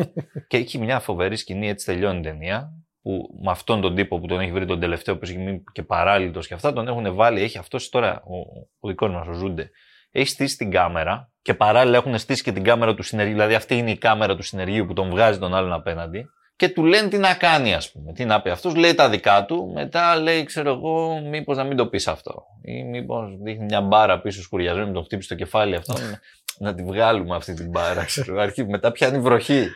και 0.48 0.58
έχει 0.58 0.78
μια 0.78 1.00
φοβερή 1.00 1.36
σκηνή, 1.36 1.70
έτσι 1.70 1.86
τελειώνει 1.86 2.18
η 2.20 2.22
ταινία. 2.22 2.72
Που 3.08 3.40
με 3.44 3.52
αυτόν 3.52 3.82
τον 3.82 3.96
τύπο 3.96 4.20
που 4.20 4.28
τον 4.28 4.40
έχει 4.40 4.52
βρει 4.52 4.66
τον 4.66 4.80
τελευταίο, 4.80 5.18
που 5.18 5.22
έχει 5.24 5.38
μείνει 5.38 5.64
και 5.72 5.84
παράλληλος 5.84 6.48
και 6.48 6.54
αυτά, 6.54 6.74
τον 6.74 6.88
έχουν 6.88 7.16
βάλει. 7.16 7.42
Έχει 7.42 7.58
αυτός 7.58 7.90
τώρα, 7.90 8.22
ο, 8.26 8.36
ο 8.80 8.88
δικός 8.88 9.12
μας, 9.12 9.28
ο 9.28 9.34
Ζούντε, 9.34 9.70
έχει 10.12 10.28
στήσει 10.28 10.58
την 10.58 10.72
κάμερα 10.72 11.30
και 11.42 11.54
παράλληλα 11.54 11.98
έχουν 11.98 12.18
στήσει 12.18 12.44
και 12.44 12.52
την 12.52 12.64
κάμερα 12.64 12.94
του 12.94 13.04
συνεργείου. 13.04 13.34
Δηλαδή 13.34 13.54
αυτή 13.54 13.78
είναι 13.78 13.92
η 13.92 13.98
κάμερα 13.98 14.36
του 14.36 14.44
συνεργείου 14.44 14.86
που 14.86 14.94
τον 14.94 15.10
βγάζει 15.10 15.40
τον 15.40 15.54
άλλον 15.56 15.74
απέναντι 15.74 16.26
και 16.56 16.70
του 16.70 16.86
λένε 16.86 17.08
τι 17.10 17.18
να 17.18 17.34
κάνει, 17.34 17.74
ας 17.74 17.92
πούμε. 17.92 18.14
Τι 18.14 18.26
να 18.26 18.42
πει. 18.42 18.50
Αυτός 18.50 18.76
λέει 18.76 18.94
τα 18.94 19.10
δικά 19.10 19.46
του, 19.46 19.72
μετά 19.74 20.16
λέει, 20.20 20.44
ξέρω 20.44 20.70
εγώ, 20.70 21.22
μήπως 21.30 21.58
να 21.58 21.64
μην 21.64 21.78
το 21.78 21.88
πεις 21.88 22.08
αυτό. 22.08 22.44
Ή 22.62 22.84
μήπως 22.84 23.38
δείχνει 23.44 23.66
μια 23.66 23.82
μπάρα 23.82 24.20
πίσω 24.20 24.42
σκουριασμένη, 24.42 24.92
τον 24.94 25.04
χτύπησε 25.04 25.30
το 25.30 25.36
κεφάλι 25.36 25.76
αυτό. 25.76 25.94
να- 25.94 26.20
να 26.70 26.74
τη 26.76 26.84
βγάλουμε 26.84 27.36
αυτή 27.36 27.54
την 27.54 27.70
μπάρα. 27.70 28.04
ξέρω. 28.04 28.42
Αρχή, 28.42 28.66
μετά 28.66 28.92
πιάνει 28.92 29.20
βροχή. 29.20 29.68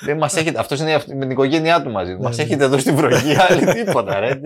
Δεν 0.00 0.16
μας 0.16 0.36
έχετε, 0.36 0.58
αυτός 0.60 0.80
είναι 0.80 0.94
αυτή- 0.94 1.14
με 1.14 1.20
την 1.20 1.30
οικογένειά 1.30 1.82
του 1.82 1.90
μαζί. 1.90 2.16
Μας 2.16 2.36
ναι. 2.36 2.42
έχετε 2.42 2.64
εδώ 2.64 2.78
στη 2.78 2.92
βροχή, 2.92 3.36
άλλη 3.48 3.64
τίποτα, 3.84 4.20
ρε. 4.20 4.40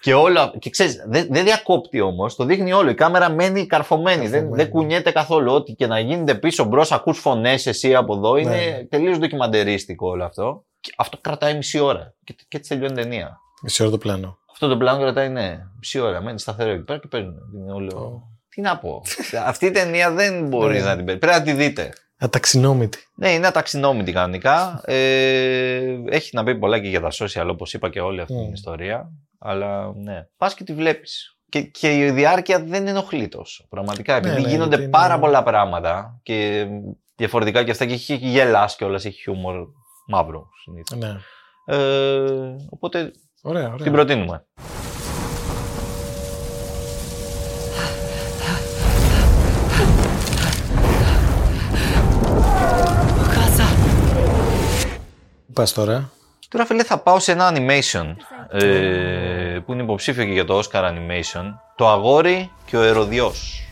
Και 0.00 0.14
όλα, 0.14 0.52
και 0.58 0.70
ξέρεις, 0.70 1.04
δεν, 1.08 1.26
δεν 1.30 1.44
διακόπτει 1.44 2.00
όμως, 2.00 2.34
το 2.36 2.44
δείχνει 2.44 2.72
όλο. 2.72 2.90
Η 2.90 2.94
κάμερα 2.94 3.30
μένει 3.30 3.66
καρφωμένη, 3.66 4.20
δεν, 4.20 4.30
Καρφωμένη. 4.30 4.62
δεν 4.62 4.70
κουνιέται 4.70 5.10
καθόλου. 5.10 5.52
Ό,τι 5.52 5.72
και 5.72 5.86
να 5.86 5.98
γίνεται 5.98 6.34
πίσω 6.34 6.64
μπρος, 6.64 6.92
ακούς 6.92 7.18
φωνές 7.18 7.66
εσύ 7.66 7.94
από 7.94 8.14
εδώ, 8.14 8.36
είναι 8.36 8.56
Ναι. 8.56 8.84
τελείως 8.84 9.18
ντοκιμαντερίστικο 9.18 10.08
όλο 10.08 10.24
αυτό. 10.24 10.64
Και 10.80 10.92
αυτό 10.96 11.18
κρατάει 11.20 11.54
μισή 11.56 11.78
ώρα 11.78 12.14
και, 12.24 12.34
και 12.48 12.56
έτσι 12.56 12.68
τελειώνει 12.68 13.00
η 13.00 13.02
ταινία. 13.02 13.36
Μισή 13.62 13.82
ώρα 13.82 13.90
το 13.90 13.98
πλάνο. 13.98 14.38
Αυτό 14.52 14.68
το 14.68 14.76
πλάνο 14.76 15.00
κρατάει, 15.00 15.28
ναι, 15.28 15.58
μισή 15.78 15.98
ώρα. 15.98 16.20
Μένει 16.22 16.38
σταθερό 16.38 16.70
εκεί 16.70 16.82
πέρα 16.84 16.98
και 16.98 17.06
παίρνει. 17.08 17.34
Είναι 17.56 17.72
όλο... 17.72 18.22
Τι 18.48 18.60
να 18.60 18.78
πω. 18.78 19.02
Αυτή 19.46 19.66
η 19.66 19.70
ταινία 19.70 20.10
δεν 20.10 20.46
μπορεί 20.46 20.78
Ναι. 20.78 20.84
να 20.84 20.96
την 20.96 21.04
παίρνει. 21.04 21.20
Πρέπει 21.20 21.36
να 21.38 21.42
τη 21.42 21.52
δείτε. 21.52 21.92
Αταξινόμητη. 22.22 22.98
Ναι, 23.14 23.30
είναι 23.32 23.46
αταξινόμητη 23.46 24.12
κανονικά. 24.12 24.80
Ε, 24.84 25.98
έχει 26.08 26.30
να 26.36 26.44
πει 26.44 26.58
πολλά 26.58 26.78
και 26.80 26.88
για 26.88 27.00
τα 27.00 27.08
social, 27.12 27.46
όπως 27.50 27.74
είπα 27.74 27.90
και 27.90 28.00
όλη 28.00 28.20
αυτή 28.20 28.34
την 28.34 28.48
Mm. 28.50 28.52
ιστορία. 28.52 29.10
Αλλά 29.38 29.92
ναι. 29.96 30.26
Πας 30.36 30.54
και 30.54 30.64
τη 30.64 30.74
βλέπεις. 30.74 31.36
Και, 31.48 31.60
και 31.62 31.96
η 31.98 32.10
διάρκεια 32.10 32.64
δεν 32.64 32.86
ενοχλεί 32.88 33.28
τόσο. 33.28 33.66
Πραγματικά. 33.68 34.14
Επειδή 34.16 34.34
Ναι, 34.34 34.40
ναι, 34.40 34.48
γίνονται 34.48 34.68
γιατί 34.68 34.82
είναι- 34.82 34.90
πάρα 34.92 35.18
πολλά 35.18 35.42
πράγματα 35.42 36.20
και 36.22 36.66
διαφορετικά 37.16 37.64
και 37.64 37.70
αυτά 37.70 37.84
και 37.86 37.92
έχει 37.92 38.14
γελάς 38.14 38.76
και 38.76 38.84
όλα, 38.84 38.96
έχει 38.96 39.10
χιούμορ 39.10 39.54
μαύρο 40.06 40.48
συνήθως. 40.62 40.98
Ναι. 40.98 41.16
Ε, 41.76 42.56
οπότε 42.70 43.12
Ωραία, 43.42 43.66
ωραία. 43.66 43.76
την 43.82 43.92
προτείνουμε. 43.92 44.46
Πού 55.52 55.60
πας 55.60 55.72
τώρα. 55.72 56.10
Τώρα 56.48 56.66
φίλε 56.66 56.84
θα 56.84 56.98
πάω 56.98 57.18
σε 57.18 57.32
ένα 57.32 57.52
animation 57.54 58.14
ε, 58.50 59.58
που 59.66 59.72
είναι 59.72 59.82
υποψήφιο 59.82 60.24
και 60.24 60.30
για 60.32 60.44
το 60.44 60.58
Oscar 60.58 60.82
Animation. 60.82 61.54
Το 61.76 61.88
αγόρι 61.88 62.50
και 62.66 62.76
ο 62.76 62.82
ερωδιός. 62.82 63.62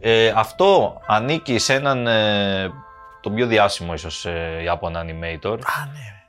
Ε, 0.00 0.32
αυτό 0.36 1.00
ανήκει 1.06 1.58
σε 1.58 1.74
έναν, 1.74 2.06
ε, 2.06 2.70
τον 3.20 3.34
πιο 3.34 3.46
διάσημο 3.46 3.92
ίσως 3.92 4.26
ε, 4.26 4.60
Ιάπων 4.62 4.94
animator, 4.96 5.58
Α, 5.62 5.86
ναι. 5.86 6.22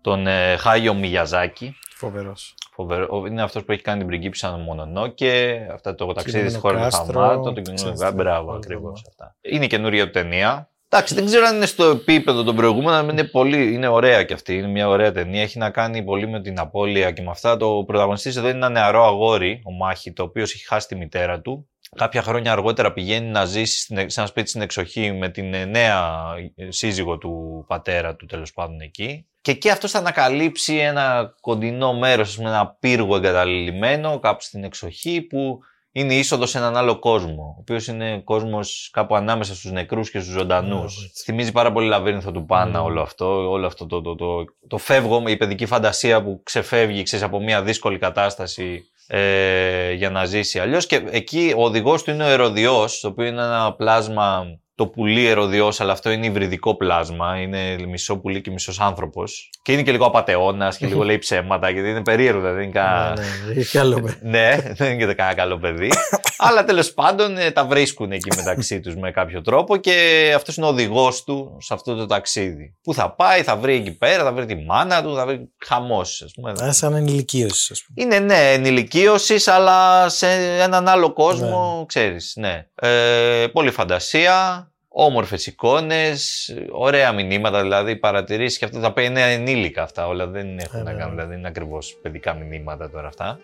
τον 0.00 0.26
ε, 0.26 0.56
Χάιο 0.56 0.94
Μιγιαζάκη. 0.94 1.76
Φοβερός. 1.94 2.54
Φοβερό. 2.74 3.24
Είναι 3.26 3.42
αυτό 3.42 3.62
που 3.62 3.72
έχει 3.72 3.82
κάνει 3.82 3.98
την 3.98 4.06
πριγκίψα 4.06 4.50
Μονονόκε, 4.50 5.66
αυτά 5.72 5.94
το 5.94 6.12
ταξίδι 6.12 6.48
στη 6.48 6.60
Κινούμενο 6.60 6.60
χώρα 6.60 6.88
του 6.88 6.96
κάστρο, 6.96 7.20
θαυμάτων, 7.20 7.54
το 7.54 7.60
ξέρεις, 7.62 7.82
κοινωνικό. 7.82 8.12
Μπράβο, 8.12 8.48
όλα 8.48 8.56
ακριβώ 8.56 8.90
αυτά. 8.90 9.08
αυτά. 9.08 9.36
Είναι 9.40 9.66
καινούργια 9.66 10.04
του 10.04 10.10
ταινία. 10.10 10.68
Εντάξει, 10.94 11.14
δεν 11.14 11.24
ξέρω 11.24 11.46
αν 11.46 11.56
είναι 11.56 11.66
στο 11.66 11.84
επίπεδο 11.84 12.42
των 12.42 12.56
προηγούμενων, 12.56 12.94
αλλά 12.94 13.12
είναι, 13.12 13.24
πολύ, 13.24 13.72
είναι 13.74 13.86
ωραία 13.88 14.22
κι 14.24 14.32
αυτή. 14.32 14.56
Είναι 14.56 14.66
μια 14.66 14.88
ωραία 14.88 15.12
ταινία. 15.12 15.42
Έχει 15.42 15.58
να 15.58 15.70
κάνει 15.70 16.02
πολύ 16.02 16.28
με 16.28 16.40
την 16.40 16.58
απώλεια 16.58 17.10
και 17.10 17.22
με 17.22 17.30
αυτά. 17.30 17.56
Το 17.56 17.84
πρωταγωνιστής 17.86 18.36
εδώ 18.36 18.46
είναι 18.48 18.56
ένα 18.56 18.68
νεαρό 18.68 19.04
αγόρι, 19.06 19.62
ο 19.64 19.72
Μάχη, 19.72 20.12
το 20.12 20.22
οποίος 20.22 20.54
έχει 20.54 20.66
χάσει 20.66 20.86
τη 20.88 20.94
μητέρα 20.96 21.40
του. 21.40 21.68
Κάποια 21.96 22.22
χρόνια 22.22 22.52
αργότερα 22.52 22.92
πηγαίνει 22.92 23.26
να 23.28 23.44
ζήσει 23.44 23.80
στην- 23.80 24.10
σε 24.10 24.20
ένα 24.20 24.28
σπίτι 24.28 24.48
στην 24.48 24.60
εξοχή 24.62 25.12
με 25.12 25.28
την 25.28 25.54
ε, 25.54 25.64
νέα 25.64 26.24
ε, 26.56 26.70
σύζυγο 26.70 27.18
του 27.18 27.64
πατέρα 27.68 28.16
του, 28.16 28.26
τέλος 28.26 28.52
πάντων 28.52 28.80
εκεί. 28.80 29.26
Και 29.40 29.50
εκεί 29.50 29.70
αυτός 29.70 29.90
θα 29.90 29.98
ανακαλύψει 29.98 30.76
ένα 30.76 31.34
κοντινό 31.40 31.94
μέρος, 31.94 32.38
με 32.38 32.48
ένα 32.48 32.76
πύργο 32.80 33.16
εγκαταλειμμένο 33.16 34.18
κάπου 34.18 34.42
στην 34.42 34.64
εξοχή 34.64 35.20
που 35.22 35.58
είναι 35.92 36.14
η 36.14 36.18
είσοδος 36.18 36.50
σε 36.50 36.58
έναν 36.58 36.76
άλλο 36.76 36.98
κόσμο. 36.98 37.54
Ο 37.56 37.60
οποίος 37.60 37.86
είναι 37.86 38.20
κόσμος 38.24 38.88
κάπου 38.92 39.16
ανάμεσα 39.16 39.54
στους 39.54 39.70
νεκρούς 39.70 40.10
και 40.10 40.20
στους 40.20 40.32
ζωντανούς. 40.32 40.68
Μπράβο, 40.70 41.04
έτσι. 41.04 41.22
Θυμίζει 41.24 41.52
πάρα 41.52 41.72
πολύ 41.72 41.88
λαβύρινθο 41.88 42.30
του 42.30 42.44
Πάνα 42.46 42.80
Mm. 42.80 42.84
όλο 42.84 43.00
αυτό. 43.00 43.50
Όλο 43.50 43.66
αυτό 43.66 43.86
το, 43.86 44.00
το, 44.00 44.14
το, 44.14 44.44
το, 44.68 44.78
φεύγω, 44.78 45.22
η 45.26 45.36
παιδική 45.36 45.66
φαντασία 45.66 46.22
που 46.22 46.40
ξεφεύγει 46.42 47.02
ξέρεις, 47.02 47.24
από 47.24 47.40
μια 47.40 47.62
δύσκολη 47.62 47.98
κατάσταση 47.98 48.82
ε, 49.06 49.92
για 49.92 50.10
να 50.10 50.24
ζήσει 50.24 50.58
αλλιώς. 50.58 50.86
Και 50.86 51.04
εκεί 51.10 51.54
ο 51.56 51.64
οδηγός 51.64 52.02
του 52.02 52.10
είναι 52.10 52.24
ο 52.24 52.28
Ερωδιό, 52.28 52.88
το 53.00 53.08
οποίο 53.08 53.24
είναι 53.26 53.42
ένα 53.42 53.74
πλάσμα 53.76 54.44
το 54.82 54.88
το 54.88 54.88
πουλί 54.88 55.26
ερωδιός, 55.26 55.80
αλλά 55.80 55.92
αυτό 55.92 56.10
είναι 56.10 56.26
υβριδικό 56.26 56.76
πλάσμα. 56.76 57.40
Είναι 57.40 57.86
μισό 57.88 58.16
πουλί 58.16 58.40
και 58.40 58.50
μισός 58.50 58.80
άνθρωπος. 58.80 59.50
Και 59.62 59.72
είναι 59.72 59.82
και 59.82 59.90
λίγο 59.90 60.04
απαταιώνας 60.06 60.76
και 60.76 60.86
λίγο 60.86 61.02
λέει 61.02 61.18
ψέματα, 61.18 61.70
γιατί 61.70 61.88
είναι 61.88 62.02
περίεργο, 62.02 62.40
δηλαδή 62.40 62.56
δεν 62.56 62.64
είναι 62.64 62.72
κα... 62.72 63.14
Ναι, 63.16 63.52
ναι, 63.54 63.60
έχει 63.60 63.78
άλλο 63.78 64.00
με. 64.02 64.18
ναι, 64.22 64.56
δεν 64.74 64.92
είναι 64.92 65.06
και 65.06 65.14
κανένα 65.14 65.36
καλό 65.36 65.58
παιδί. 65.58 65.90
αλλά 66.46 66.64
τέλος 66.64 66.92
πάντων 66.92 67.38
ε, 67.38 67.50
τα 67.50 67.64
βρίσκουν 67.64 68.12
εκεί 68.12 68.36
μεταξύ 68.36 68.80
τους 68.80 68.96
με 68.96 69.10
κάποιο 69.10 69.42
τρόπο 69.42 69.76
και 69.76 70.32
αυτός 70.36 70.56
είναι 70.56 70.66
ο 70.66 70.68
οδηγός 70.68 71.24
του 71.24 71.56
σε 71.60 71.74
αυτό 71.74 71.94
το 71.94 72.06
ταξίδι. 72.06 72.74
Πού 72.82 72.94
θα 72.94 73.10
πάει, 73.10 73.42
θα 73.42 73.56
βρει 73.56 73.74
εκεί 73.74 73.92
πέρα, 73.92 74.24
θα 74.24 74.32
βρει 74.32 74.46
τη 74.46 74.54
μάνα 74.54 75.02
του, 75.02 75.14
θα 75.14 75.26
βρει 75.26 75.48
χαμός, 75.66 76.22
ας 76.22 76.32
πούμε. 76.32 76.52
Α, 76.64 76.72
σαν 76.72 76.94
ενηλικίωσης, 76.94 77.70
ας 77.70 77.82
πούμε. 77.82 78.02
Είναι 78.02 78.18
ναι, 78.18 78.52
ενηλικίωσης, 78.52 79.48
αλλά 79.48 80.08
σε 80.08 80.26
έναν 80.60 80.88
άλλο 80.88 81.12
κόσμο, 81.12 81.84
ξέρεις, 81.88 82.32
ναι. 82.36 82.66
Ε, 82.74 83.46
πολύ 83.52 83.70
φαντασία, 83.70 84.66
όμορφες 84.92 85.46
εικόνες, 85.46 86.50
ωραία 86.70 87.12
μηνύματα, 87.12 87.60
δηλαδή 87.62 87.96
παρατηρήσεις 87.96 88.58
και 88.58 88.64
αυτά 88.64 88.80
τα 88.80 88.86
οποία 88.86 89.04
είναι 89.04 89.32
ενήλικα 89.32 89.82
αυτά 89.82 90.06
όλα, 90.06 90.26
δεν 90.26 90.58
έχουν 90.58 90.80
Ε, 90.80 90.82
να 90.82 90.92
ναι. 90.92 90.98
κάνουν, 90.98 91.14
δηλαδή 91.14 91.34
είναι 91.34 91.48
ακριβώς 91.48 91.96
παιδικά 92.02 92.34
μηνύματα 92.34 92.90
τώρα 92.90 93.06
αυτά. 93.08 93.40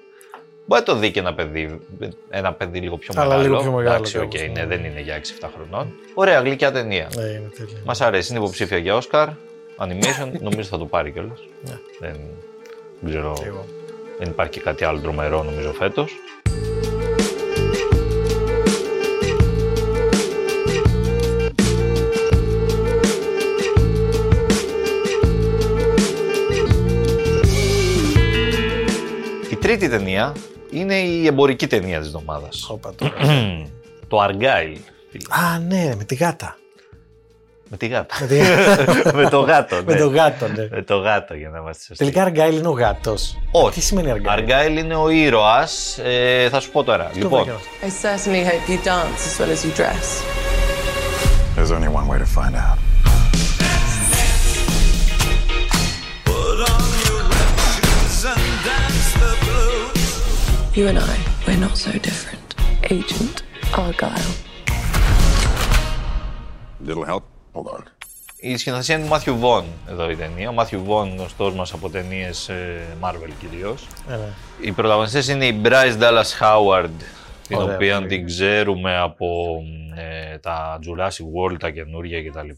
Μπορεί 0.67 0.81
να 0.81 0.87
το 0.87 0.95
δει 0.95 1.11
και 1.11 1.19
ένα 1.19 1.35
παιδί, 1.35 1.81
ένα 2.31 2.53
παιδί 2.53 2.81
λίγο 2.81 2.97
πιο 2.97 3.15
Αλλά 3.17 3.25
μεγάλο. 3.37 3.49
λίγο 3.49 3.61
πιο 3.61 3.73
μεγάλο 3.73 3.95
Εντάξει, 3.95 4.19
οκ, 4.19 4.23
κάπως, 4.23 4.41
ναι, 4.41 4.61
ναι. 4.61 4.67
δεν 4.67 4.85
είναι 4.85 5.01
για 5.01 5.21
6-7 5.41 5.49
χρονών. 5.57 5.93
Ωραία, 6.15 6.41
γλυκιά 6.41 6.73
ταινία. 6.73 7.09
Ναι, 7.17 7.23
είναι 7.23 7.51
τέλειο. 7.57 7.79
Μας 7.85 8.01
αρέσει, 8.01 8.31
είναι 8.33 8.41
υποψήφια 8.43 8.79
για 8.79 8.99
Oscar, 9.03 9.27
animation, 9.79 10.31
νομίζω 10.47 10.69
θα 10.69 10.79
το 10.79 10.87
πάρει 10.87 11.11
κιόλας. 11.13 11.39
Ναι. 11.65 11.79
Δεν, 12.01 12.17
δεν 13.01 13.11
ξέρω, 13.11 13.35
Εγώ. 13.47 13.65
δεν 14.19 14.29
υπάρχει 14.29 14.53
και 14.53 14.61
κάτι 14.61 14.85
άλλο 14.85 15.01
τρομερό 15.01 15.43
νομίζω 15.43 15.73
φέτος. 15.73 16.13
Τρίτη 29.68 29.88
ταινία 29.88 30.33
είναι 30.70 30.94
η 30.94 31.26
εμπορική 31.26 31.66
ταινία 31.66 31.98
της 31.98 32.07
εβδομάδας. 32.07 32.66
Όπα 32.70 32.94
τώρα. 32.94 33.12
το 34.09 34.24
Argyle. 34.24 34.76
φίλε. 35.11 35.24
Α, 35.28 35.59
ναι, 35.59 35.94
με 35.96 36.04
τη 36.04 36.14
γάτα. 36.14 36.57
Με 37.68 37.76
τη 37.76 37.87
γάτα. 37.87 38.14
Με, 38.20 38.26
τη... 38.26 38.40
με 39.22 39.28
το 39.28 39.40
γάτο, 39.40 39.76
ναι. 39.76 39.83
με 39.83 39.94
το 39.94 40.09
γάτο, 40.09 40.48
ναι. 40.48 40.68
Με 40.70 40.83
το 40.83 40.96
γάτο 40.96 41.35
για 41.35 41.48
να 41.48 41.59
είμαστε 41.59 41.85
σωστοί. 41.85 42.04
Τελικά 42.04 42.22
Αργάιλ 42.22 42.57
είναι 42.57 42.68
ο 42.68 42.70
γάτος. 42.70 43.38
Όχι. 43.50 43.74
Τι 43.74 43.81
σημαίνει 43.81 44.11
Αργάιλ. 44.11 44.44
Argyle 44.46 44.78
είναι 44.78 44.94
ο 44.94 45.09
ήρωας. 45.09 45.98
Ε, 45.98 46.48
θα 46.50 46.61
σου 46.61 46.70
πω 46.70 46.85
τώρα. 46.85 47.11
Λοιπόν, 47.14 47.44
βρήκε 47.44 47.59
I 47.83 48.07
certainly 48.07 48.44
hope 48.44 48.70
you 48.70 48.87
dance 48.87 49.22
as 49.26 49.40
well 49.40 49.50
as 49.50 49.64
you 49.64 49.72
dress. 49.81 50.22
There's 51.54 51.70
only 51.70 51.88
one 51.88 52.07
way 52.09 52.18
to 52.18 52.26
find 52.26 52.54
out. 52.54 52.88
You 60.79 60.87
and 60.93 60.99
I, 61.14 61.17
we're 61.47 61.62
not 61.67 61.77
so 61.87 61.93
different. 62.09 62.47
Agent 62.97 63.37
Argyle. 63.85 64.33
Little 66.88 67.05
help? 67.11 67.23
Hold 67.53 67.67
on. 67.77 67.83
η 68.41 68.57
σκηνοθεσία 68.57 68.95
είναι 68.95 69.05
του 69.05 69.11
Μάθιου 69.11 69.37
Βον 69.38 69.64
εδώ 69.88 70.11
η 70.11 70.17
ταινία. 70.17 70.49
Ο 70.49 70.53
Μάθιου 70.53 70.83
Βον 70.85 71.09
γνωστός 71.17 71.55
μας 71.55 71.73
από 71.73 71.91
ταινίες 71.91 72.49
ε, 72.49 72.81
Marvel 73.01 73.31
κυρίως. 73.41 73.87
Ε, 74.09 74.17
ναι. 74.17 74.29
Οι 74.61 74.73
πρωταγωνιστές 74.73 75.29
είναι 75.29 75.47
η 75.47 75.61
Bryce 75.64 75.99
Dallas 76.01 76.38
Howard, 76.41 76.91
την 77.49 77.57
Ωραία, 77.57 77.75
οποία 77.75 77.95
πολύ. 77.97 78.09
την 78.09 78.27
ξέρουμε 78.27 78.97
από 78.99 79.27
ε, 80.33 80.38
τα 80.38 80.79
Jurassic 80.87 81.51
World, 81.53 81.57
τα 81.59 81.71
καινούργια 81.71 82.23
κτλ. 82.23 82.49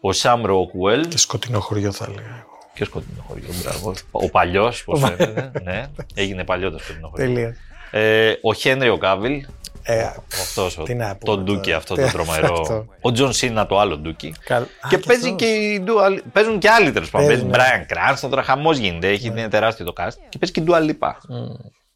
Ο 0.00 0.08
Sam 0.22 0.42
Rockwell 0.44 1.06
Και 1.08 1.18
σκοτεινό 1.18 1.60
χωριό 1.60 1.92
θα 1.92 2.04
έλεγα. 2.08 2.28
εγώ. 2.28 2.55
Και 2.76 2.84
σκοτεινό 2.84 3.24
χωριό, 3.28 3.48
μπράβο. 3.62 3.92
Ο 4.10 4.30
παλιός, 4.30 4.84
πώς 4.84 5.00
φαίνεται. 5.00 5.50
ναι, 5.62 5.86
έγινε 6.14 6.44
παλιό 6.44 6.70
το 6.70 6.78
σκοτεινό 6.78 7.08
χωριό. 7.08 7.26
Τέλεια. 7.26 7.56
Ε, 7.90 8.32
ο 8.42 8.52
Χένρι 8.54 8.88
ο 8.88 8.98
Κάβιλ, 8.98 9.44
Ε, 9.82 10.02
αυτός 10.40 10.78
τι 10.84 10.94
να 10.94 11.18
το 11.24 11.32
πούμε 11.32 11.42
ντούκι 11.44 11.60
τώρα. 11.64 11.76
αυτό 11.76 11.94
Τι 11.94 12.00
το 12.00 12.06
αυτό. 12.06 12.22
τρομερό. 12.22 12.86
Ο 13.00 13.12
Τζον 13.12 13.32
Σίνα 13.32 13.66
το 13.66 13.78
άλλο 13.78 13.96
ντούκι. 13.96 14.34
καλ... 14.44 14.62
Α, 14.62 14.66
Και 14.88 14.98
παίζει 14.98 15.24
αυτός. 15.24 15.38
και 15.40 15.46
η 15.46 15.84
Dua 15.86 16.10
Li- 16.12 16.22
Παίζουν 16.32 16.58
και 16.58 16.68
άλλοι 16.70 16.92
τέλος 16.92 17.10
πάντων. 17.10 17.26
Παίζει 17.28 17.44
Παίζουν, 17.44 17.60
ναι. 17.60 17.86
Bryan 17.86 18.14
Cranston, 18.24 18.28
τώρα 18.30 18.42
χαμός 18.42 18.76
γίνεται. 18.78 19.08
Έχει 19.08 19.26
είναι 19.26 19.48
τεράστιο 19.48 19.84
το 19.84 19.92
cast. 19.96 20.12
Και 20.28 20.38
παίζει 20.38 20.52
και 20.54 20.60
η 20.60 20.64
Dua 20.68 20.90
Lipa. 20.90 21.12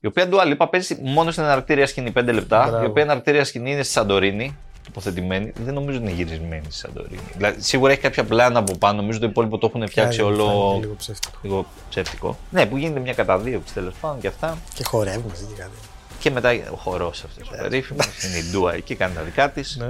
Η 0.00 0.06
οποία 0.06 0.28
Dua 0.30 0.52
Lipa 0.56 0.66
παίζει 0.70 0.98
μόνο 1.02 1.30
στην 1.30 1.44
εναρκτήρια 1.44 1.86
σκηνή 1.86 2.12
5 2.18 2.32
λεπτά. 2.32 2.66
Μπράβο. 2.68 2.84
Η 2.84 2.86
οποία 2.86 3.02
εναρκτήρια 3.02 3.44
σκηνή 3.44 3.70
είναι 3.72 3.82
στη 3.82 3.92
Σαντορίνη. 3.92 4.56
Τοποθετημένη. 4.94 5.52
Δεν 5.64 5.74
νομίζω 5.74 5.98
ότι 5.98 6.06
είναι 6.06 6.14
γυρισμένη 6.22 6.62
στη 6.64 6.74
Σαντορίνη. 6.74 7.20
Δηλαδή, 7.36 7.62
σίγουρα 7.62 7.92
έχει 7.92 8.00
κάποια 8.00 8.24
πλάνα 8.24 8.58
από 8.58 8.76
πάνω. 8.76 9.00
Νομίζω 9.00 9.18
το 9.18 9.26
υπόλοιπο 9.26 9.58
το 9.58 9.66
έχουν 9.74 9.88
φτιάξει 9.88 10.20
Φάνηκε- 10.20 10.42
φάνηκε 10.42 10.54
όλο. 10.58 10.78
Λίγο 10.80 10.94
ψεύτικο. 10.94 11.38
Λίγο 11.42 11.66
ψεύτικο. 11.90 12.38
Ναι, 12.50 12.66
που 12.66 12.76
γίνεται 12.76 13.00
μια 13.00 13.14
καταδίωξη 13.14 13.74
τέλος 13.74 13.94
πάντων 14.00 14.20
και 14.20 14.26
αυτά. 14.26 14.58
Και 14.74 14.84
χορεύει 14.84 15.24
μαζί 15.28 15.44
και 15.44 15.54
κάτι. 15.62 15.70
Και 16.18 16.30
μετά 16.30 16.50
ο 16.72 16.76
χορός 16.76 17.24
αυτός 17.24 17.48
ο 17.48 17.56
περίφημος. 17.62 18.06
είναι 18.24 18.36
η 18.36 18.42
Ντούα 18.50 18.74
εκεί, 18.74 18.94
κάνει 18.94 19.14
τα 19.14 19.22
δικά 19.22 19.50
της. 19.50 19.76
Ναι. 19.76 19.86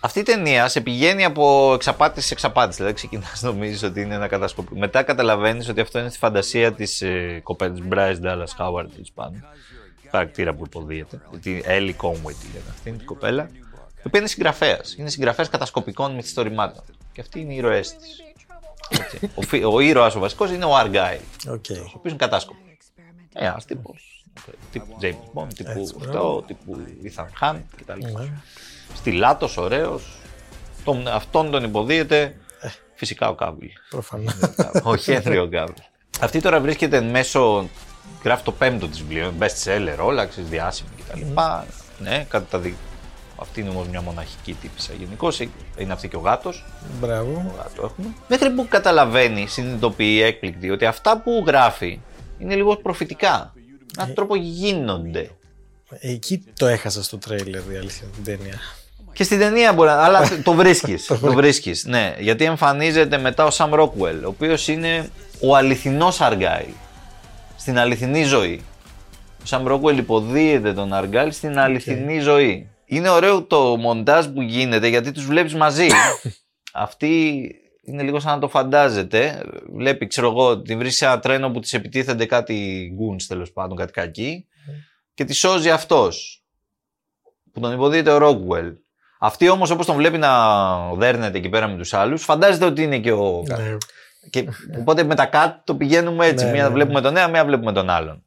Αυτή 0.00 0.18
η 0.18 0.22
ταινία 0.22 0.68
σε 0.68 0.80
πηγαίνει 0.80 1.24
από 1.24 1.72
εξαπάτηση 1.74 2.26
σε 2.26 2.32
εξαπάτηση. 2.32 2.76
Δηλαδή 2.76 2.94
ξεκινάς 2.94 3.42
νομίζεις 3.42 3.82
ότι 3.82 4.00
είναι 4.00 4.14
ένα 4.14 4.26
κατασκοπή. 4.26 4.78
Μετά 4.78 5.02
καταλαβαίνεις 5.02 5.68
ότι 5.68 5.80
αυτό 5.80 5.98
είναι 5.98 6.08
στη 6.08 6.18
φαντασία 6.18 6.72
της 6.72 7.02
ε, 7.02 7.40
κοπέλας 7.42 7.78
Bryce 7.90 8.24
Dallas 8.26 8.64
Howard 8.64 8.86
τέλος 8.92 9.10
πάντων. 9.14 9.44
Χαρακτήρα 10.10 10.54
που 10.54 10.62
υποδίεται. 10.66 11.20
Τη 11.42 11.60
Ellie 11.64 11.94
Conway 12.02 12.32
τη 12.40 12.46
λένε 12.52 12.68
αυτή 12.70 12.88
είναι 12.88 12.98
η 13.00 13.04
κοπέλα. 13.04 13.50
Η 14.06 14.08
οποία 14.08 14.20
είναι 14.20 14.28
συγγραφέας. 14.28 14.94
Είναι 14.98 15.08
συγγραφέας 15.10 15.48
κατασκοπικών 15.48 16.14
μυθιστορημάτων. 16.14 16.82
Και 17.12 17.20
αυτή 17.20 17.40
είναι 17.40 17.52
η 17.52 17.56
ηρωέ 17.56 17.80
της. 17.80 18.22
ο, 19.34 19.42
φι- 19.42 19.64
ο 19.64 19.80
ήρωας 19.80 20.14
ο 20.14 20.18
βασικός 20.18 20.50
είναι 20.50 20.64
ο 20.64 20.70
Argyle, 20.78 21.20
Οκ. 21.50 21.64
ο 21.70 21.90
οποίος 21.94 22.02
είναι 22.04 22.16
κατάσκοπος. 22.16 22.62
Ένας 23.32 23.64
τύπος. 23.64 24.24
Τύπου 24.72 24.96
James 25.00 25.40
Bond, 25.40 25.46
τύπου 25.54 25.70
Έτσι, 25.70 25.94
αυτό, 26.00 26.44
τύπου 26.46 26.76
Ethan 27.04 27.26
Hunt 27.52 27.60
κτλ. 27.76 28.00
Ναι. 28.00 28.28
Στιλάτος, 28.94 29.56
ωραίος. 29.56 30.16
Τον, 30.84 31.08
αυτόν 31.08 31.50
τον 31.50 31.64
υποδύεται 31.64 32.36
φυσικά 32.94 33.28
ο 33.28 33.34
Κάβιλ. 33.34 33.68
Προφανώς. 33.90 34.34
ο 34.82 34.96
Χένρι 34.96 35.38
ο 35.38 35.48
Κάβιλ. 35.48 35.74
Αυτή 36.20 36.40
τώρα 36.40 36.60
βρίσκεται 36.60 37.00
μέσω, 37.00 37.68
γράφει 38.24 38.44
το 38.44 38.52
πέμπτο 38.52 38.88
της 38.88 38.98
βιβλίο, 39.02 39.34
best 39.38 39.64
seller, 39.64 39.96
όλα, 40.00 40.26
ξέρεις, 40.26 40.50
διάσημη 40.50 40.90
κτλ. 41.08 41.20
Ναι, 41.98 42.26
κατά 42.28 42.46
τα 42.50 42.58
δι... 42.58 42.74
Αυτή 43.38 43.60
είναι 43.60 43.70
όμως 43.70 43.88
μια 43.88 44.00
μοναχική 44.00 44.52
τύπισσα 44.54 44.92
γενικώς. 44.98 45.40
Είναι 45.76 45.92
αυτή 45.92 46.08
και 46.08 46.16
ο 46.16 46.20
γάτος. 46.20 46.64
Μπράβο. 47.00 47.54
Γάτο 47.56 47.84
έχουμε. 47.84 48.14
Μέχρι 48.28 48.50
που 48.50 48.66
καταλαβαίνει, 48.68 49.46
συνειδητοποιεί 49.46 50.20
έκπληκτη, 50.24 50.70
ότι 50.70 50.84
αυτά 50.84 51.20
που 51.20 51.44
γράφει 51.46 52.00
είναι 52.38 52.54
λίγο 52.54 52.76
προφητικά. 52.76 53.52
Με 53.54 54.02
έναν 54.02 54.14
τρόπο 54.14 54.36
γίνονται. 54.36 55.30
Εκεί 56.00 56.44
το 56.58 56.66
έχασα 56.66 57.02
στο 57.02 57.18
τρέιλερ 57.18 57.60
η 57.72 57.76
αλήθεια 57.76 58.06
την 58.14 58.24
ταινία. 58.24 58.58
Και 59.12 59.24
στην 59.24 59.38
ταινία 59.38 59.72
μπορεί 59.72 59.88
να. 59.88 60.04
Αλλά 60.04 60.28
το 60.44 60.52
βρίσκεις. 60.52 61.06
το 61.06 61.32
βρίσκεις. 61.32 61.84
Ναι, 61.84 62.14
γιατί 62.18 62.44
εμφανίζεται 62.44 63.18
μετά 63.18 63.44
ο 63.44 63.50
Σαμ 63.50 63.74
Ρόκουελ, 63.74 64.24
ο 64.24 64.28
οποίος 64.28 64.68
είναι 64.68 65.08
ο 65.40 65.56
αληθινός 65.56 66.20
Αργάιλ. 66.20 66.72
Στην 67.56 67.78
αληθινή 67.78 68.24
ζωή. 68.24 68.64
Ο 69.42 69.46
Σαμ 69.46 69.66
Ρόκουελ 69.66 69.98
υποδίεται 69.98 70.72
τον 70.72 70.92
Αργάιλ 70.92 71.32
στην 71.32 71.58
αληθινή 71.58 72.18
ζωή. 72.18 72.68
Είναι 72.86 73.08
ωραίο 73.08 73.42
το 73.42 73.76
μοντάζ 73.76 74.26
που 74.26 74.42
γίνεται 74.42 74.86
γιατί 74.86 75.12
τους 75.12 75.26
βλέπεις 75.26 75.54
μαζί. 75.54 75.88
Αυτή 76.72 77.40
είναι 77.82 78.02
λίγο 78.02 78.20
σαν 78.20 78.32
να 78.32 78.38
το 78.38 78.48
φαντάζεται. 78.48 79.44
Βλέπει, 79.72 80.06
ξέρω 80.06 80.30
εγώ, 80.30 80.60
την 80.60 80.78
βρίσκει 80.78 80.96
σε 80.96 81.04
ένα 81.04 81.18
τρένο 81.18 81.50
που 81.50 81.60
της 81.60 81.72
επιτίθενται 81.72 82.26
κάτι 82.26 82.88
goons 82.94 83.26
τέλος 83.26 83.52
πάντων, 83.52 83.76
κάτι 83.76 83.92
κακοί. 83.92 84.46
Και 85.14 85.24
τη 85.24 85.32
σώζει 85.32 85.70
αυτός. 85.70 86.44
Που 87.52 87.60
τον 87.60 87.72
υποδύεται 87.72 88.10
ο 88.10 88.18
Ρόκουελ. 88.18 88.72
Αυτή 89.18 89.48
όμως, 89.48 89.70
όπως 89.70 89.86
τον 89.86 89.96
βλέπει 89.96 90.18
να 90.18 90.30
δέρνεται 90.94 91.38
εκεί 91.38 91.48
πέρα 91.48 91.68
με 91.68 91.76
τους 91.76 91.94
άλλους, 91.94 92.24
φαντάζεται 92.24 92.64
ότι 92.64 92.82
είναι 92.82 92.98
και 92.98 93.12
ο. 93.12 93.42
Ναι. 93.46 93.76
Και, 94.30 94.48
οπότε 94.78 95.02
με 95.02 95.14
τα 95.14 95.26
κάτω 95.26 95.62
το 95.64 95.74
πηγαίνουμε 95.74 96.26
έτσι. 96.26 96.44
Ναι, 96.44 96.50
μία 96.50 96.68
ναι, 96.68 96.74
βλέπουμε 96.74 97.00
τον 97.00 97.16
ένα, 97.16 97.28
μία 97.28 97.44
βλέπουμε 97.44 97.72
τον 97.72 97.90
άλλον. 97.90 98.25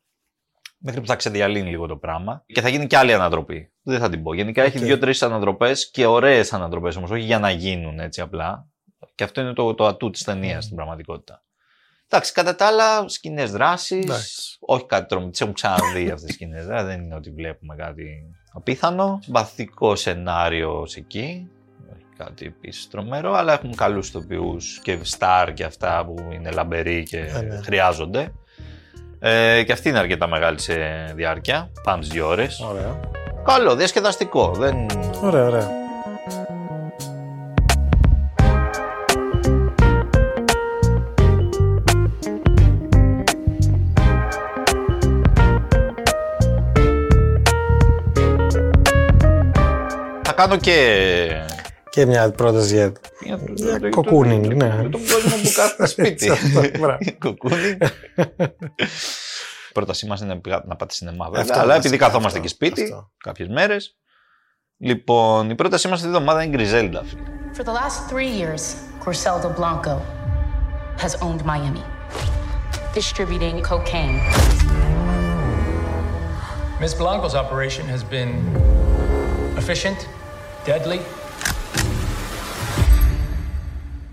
Μέχρι 0.82 1.02
που 1.02 1.08
θα 1.08 1.16
ξεδιαλύνει 1.16 1.70
λίγο 1.70 1.88
το 1.88 1.96
πράγμα. 1.96 2.44
Και 2.46 2.62
θα 2.62 2.70
γίνει 2.70 2.88
και 2.88 2.98
άλλη 2.98 3.14
ανατροπή. 3.14 3.72
Δεν 3.82 4.00
θα 4.00 4.10
την 4.10 4.24
πω. 4.24 4.34
Γενικά 4.34 4.64
έχει 4.64 4.78
Οκ. 4.78 4.84
δύο-τρεις 4.84 5.24
ανατροπές 5.24 5.92
και 5.92 6.06
ωραίες 6.06 6.54
ανατροπές 6.54 6.96
όμως, 6.96 7.12
όχι 7.12 7.24
για 7.24 7.40
να 7.40 7.50
γίνουν 7.50 8.00
έτσι 8.00 8.22
απλά. 8.22 8.68
Και 9.16 9.24
αυτό 9.24 9.42
είναι 9.42 9.54
το, 9.54 9.74
το 9.76 9.86
ατού 9.86 10.10
της 10.10 10.24
ταινίας 10.24 10.64
στην 10.64 10.76
πραγματικότητα. 10.76 11.44
Εντάξει, 12.12 12.34
κατά 12.34 12.56
τα 12.56 12.66
άλλα, 12.68 13.08
σκηνές 13.10 13.52
δράσης. 13.52 14.04
Εντάξει. 14.06 14.58
Όχι 14.60 14.86
κάτι 14.86 15.08
τρομερό. 15.08 15.32
Τις 15.32 15.42
έχουν 15.42 15.54
ξαναδεί 15.54 16.04
αυτές 16.04 16.24
τις 16.24 16.34
σκηνές. 16.34 16.66
Δεν 16.66 17.02
είναι 17.02 17.16
ότι 17.16 17.32
βλέπουμε 17.32 17.76
κάτι 17.76 18.06
απίθανο. 18.54 19.20
Συμπαθητικό 19.22 19.96
σενάριο 19.96 20.86
εκεί. 20.96 21.50
Όχι 21.94 22.06
κάτι 22.18 22.46
επίσης 22.46 22.88
τρομερό, 22.88 23.34
αλλά 23.34 23.54
έχουν 23.54 23.76
καλούς 23.76 24.08
ηθοποιούς 24.08 24.80
και 24.84 25.00
στάρ 25.02 25.54
και 25.54 25.64
αυτά 25.64 26.06
που 26.06 26.16
είναι 26.34 26.52
λαμπεροί 26.52 27.04
και 27.04 27.20
Ε, 27.20 27.42
ναι. 27.42 27.62
χρειάζονται. 27.62 28.34
Ε, 29.22 29.64
και 29.64 29.72
αυτή 29.72 29.90
είναι 29.90 30.00
αρκετά 30.00 30.28
μεγάλη 30.28 30.60
σε 30.60 30.74
διάρκεια. 31.16 31.72
Πάμε 31.84 32.06
δύο 32.10 32.28
ώρες. 32.28 32.60
Ωραία. 32.70 33.00
Καλό, 33.46 33.76
διασκεδαστικό. 33.76 34.52
Δεν... 34.58 34.86
Ωραία, 35.22 35.46
ωραία. 35.46 35.70
Θα 50.24 50.34
κάνω 50.36 50.58
και... 50.58 51.28
Και 51.90 52.06
μια 52.06 52.32
πρόταση 52.32 52.76
για 52.76 52.92
για, 53.36 53.78
Για 53.78 53.90
cocooning, 53.96 54.56
ναι. 54.56 54.66
Για 54.80 54.90
τον 54.90 55.02
κόσμο 55.02 55.36
που 55.44 55.52
κάθεται 55.56 55.86
σπίτι. 55.88 56.30
Αυτό, 56.30 56.62
μπράβο. 56.80 56.98
Cocooning. 57.26 57.78
Η 59.70 59.72
πρότασή 59.74 60.06
μας 60.08 60.22
είναι 60.22 60.34
να 60.34 60.40
πηγα- 60.40 60.64
να 60.66 60.76
πάτε 60.76 60.94
σινεμά. 60.94 61.26
βέβαια, 61.26 61.42
Αυτό, 61.42 61.54
αλλά 61.54 61.64
βασικά, 61.66 61.78
επειδή 61.88 61.98
καθόμαστε 61.98 62.28
αυτό, 62.40 62.42
και 62.42 62.48
σπίτι 62.48 62.84
αυτό. 62.84 63.12
κάποιες 63.18 63.48
μέρες. 63.48 63.98
Λοιπόν, 64.78 65.50
η 65.50 65.56
πρότασή 65.56 65.88
μας 65.88 65.98
αυτή 66.00 66.12
τη 66.12 66.18
εβδομάδα 66.18 66.44
είναι 66.44 66.56
Γκριζέλντα. 66.56 67.04
φίλε. 67.04 67.22
For 67.58 67.62
the 67.62 67.74
last 67.74 68.12
three 68.12 68.32
years, 68.42 68.64
Corseldo 69.06 69.50
Blanco 69.60 69.96
has 71.04 71.14
owned 71.26 71.42
Miami, 71.46 71.84
distributing 73.00 73.58
cocaine. 73.72 74.20
Ms. 76.82 76.94
Blanco's 77.04 77.36
operation 77.44 77.86
has 77.96 78.04
been 78.16 78.32
efficient, 79.62 80.00
deadly, 80.70 81.00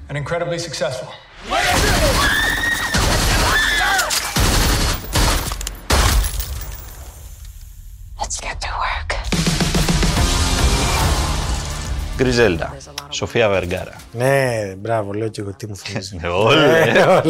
and 0.08 0.16
incredibly 0.16 0.58
successful. 0.58 1.12
Let's 8.20 8.40
get 8.40 8.60
to 8.60 8.68
work. 8.84 9.10
Γκριζέλντα. 12.16 12.76
Σοφία 13.08 13.48
Βεργάρα. 13.48 13.94
Ναι, 14.12 14.74
μπράβο, 14.78 15.12
λέω 15.12 15.28
και 15.28 15.40
εγώ 15.40 15.52
τι 15.54 15.66
μου 15.66 15.76
θυμίζει. 15.76 16.16
Ναι, 16.20 16.28
Όλε. 16.28 16.80
Ε, 16.80 17.02
όλα. 17.02 17.22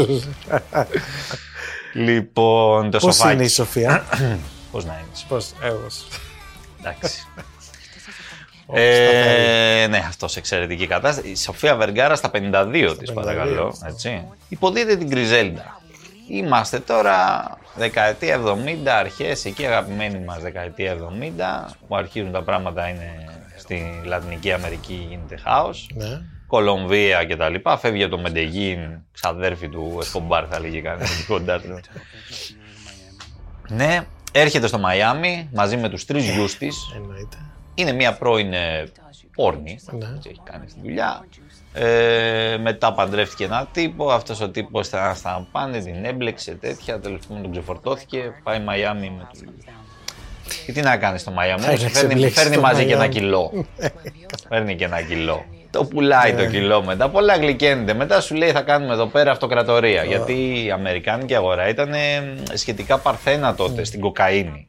Λοιπόν, 1.94 2.90
το 2.90 2.98
Πώς 2.98 3.14
σοφάκι. 3.16 3.34
είναι 3.34 3.44
η 3.44 3.48
Σοφία, 3.48 4.04
Πώς 4.70 4.84
να 4.84 4.92
είναι. 4.92 5.06
πώς, 5.28 5.52
εγώ. 5.62 5.86
Εντάξει. 6.80 7.26
Ε, 8.72 9.86
ναι, 9.90 10.04
αυτός 10.08 10.32
σε 10.32 10.38
εξαιρετική 10.38 10.86
κατάσταση. 10.86 11.28
Η 11.28 11.36
Σοφία 11.36 11.76
Βεργάρα 11.76 12.14
στα 12.14 12.30
52 12.34 12.96
της, 12.98 13.10
52, 13.10 13.14
παρακαλώ. 13.14 13.74
Έτσι. 13.86 14.24
Υποδίδεται 14.48 14.96
την 14.96 15.08
Γκριζέλντα. 15.08 15.80
Είμαστε 16.30 16.78
τώρα 16.78 17.44
δεκαετία 17.76 18.40
70, 18.40 18.88
αρχές, 18.98 19.44
εκεί 19.44 19.66
αγαπημένη 19.66 20.24
μας 20.24 20.42
δεκαετία 20.42 20.96
70, 20.96 21.74
που 21.88 21.96
αρχίζουν 21.96 22.32
τα 22.32 22.42
πράγματα 22.42 22.88
είναι 22.88 23.24
στη 23.56 24.00
Λατινική 24.04 24.52
Αμερική 24.52 25.06
γίνεται 25.08 25.36
χάος. 25.36 25.90
Ναι. 25.94 26.20
Κολομβία 26.46 27.24
και 27.24 27.36
τα 27.36 27.48
λοιπά. 27.48 27.78
Φεύγει 27.78 28.02
από 28.02 28.16
το 28.16 28.22
Μεντεγίν, 28.22 28.78
ξαδέρφη 29.12 29.68
του 29.68 29.98
Εσκομπάρ, 30.00 30.44
θα 30.50 30.60
λέγει 30.60 30.82
κανένα 30.82 31.04
εκεί 31.04 31.24
κοντά 31.34 31.60
του. 31.60 31.80
Ναι, 33.68 34.06
έρχεται 34.32 34.66
στο 34.66 34.78
Μαϊάμι 34.78 35.48
μαζί 35.52 35.76
με 35.76 35.88
τους 35.88 36.04
τρεις 36.04 36.30
γιους 36.30 36.56
της. 36.56 36.92
Εννοείται. 36.96 37.36
Είναι 37.78 37.92
μια 37.92 38.12
πρώην 38.12 38.52
ε, 38.52 38.84
όρνη, 39.36 39.78
Ναι. 39.90 40.06
έτσι 40.16 40.28
έχει 40.30 40.40
κάνει 40.44 40.68
στη 40.68 40.80
δουλειά. 40.82 41.26
Ε, 41.72 42.56
μετά 42.60 42.92
παντρεύτηκε 42.92 43.44
ένα 43.44 43.68
τύπο, 43.72 44.10
αυτός 44.10 44.40
ο 44.40 44.48
τύπος 44.50 44.88
θα 44.88 45.14
στα 45.14 45.48
πάνε, 45.52 45.78
την 45.80 46.04
έμπλεξε 46.04 46.54
τέτοια, 46.54 47.00
τέλος 47.00 47.20
πάντων 47.28 47.42
τον 47.42 47.52
ξεφορτώθηκε, 47.52 48.32
πάει 48.42 48.60
Μαϊάμι 48.60 49.10
με 49.18 49.28
το... 49.32 49.50
Και 50.66 50.72
τι 50.72 50.80
να 50.80 50.96
κάνει 50.96 51.18
στο 51.18 51.30
Μαϊάμι, 51.30 51.60
Πάει 51.64 51.70
να 51.70 51.76
φέρνει, 51.78 51.90
ξεμπλέξει 52.08 52.34
φέρνει 52.38 52.52
στο 52.52 52.60
μαζί 52.62 52.80
και 52.84 52.88
ένα 52.92 52.96
Μαϊάμι. 52.96 53.14
κιλό. 53.14 53.52
φέρνει 54.48 54.76
και 54.76 54.84
ένα 54.84 55.02
κιλό. 55.02 55.44
Το 55.70 55.84
πουλάει 55.84 56.32
Ναι. 56.32 56.42
το 56.44 56.50
κιλό 56.50 56.82
μετά, 56.84 57.08
πολλά 57.10 57.36
γλυκένεται. 57.36 57.94
Μετά 57.94 58.20
σου 58.20 58.34
λέει 58.34 58.50
θα 58.50 58.62
κάνουμε 58.62 58.92
εδώ 58.92 59.06
πέρα 59.06 59.30
αυτοκρατορία. 59.30 60.04
Γιατί 60.04 60.64
η 60.64 60.70
Αμερικάνικη 60.70 61.34
αγορά 61.34 61.68
ήταν 61.68 61.92
ε, 61.92 62.34
σχετικά 62.54 62.98
παρθένα 62.98 63.54
τότε 63.54 63.84
στην 63.84 64.00
κοκαίνη. 64.00 64.68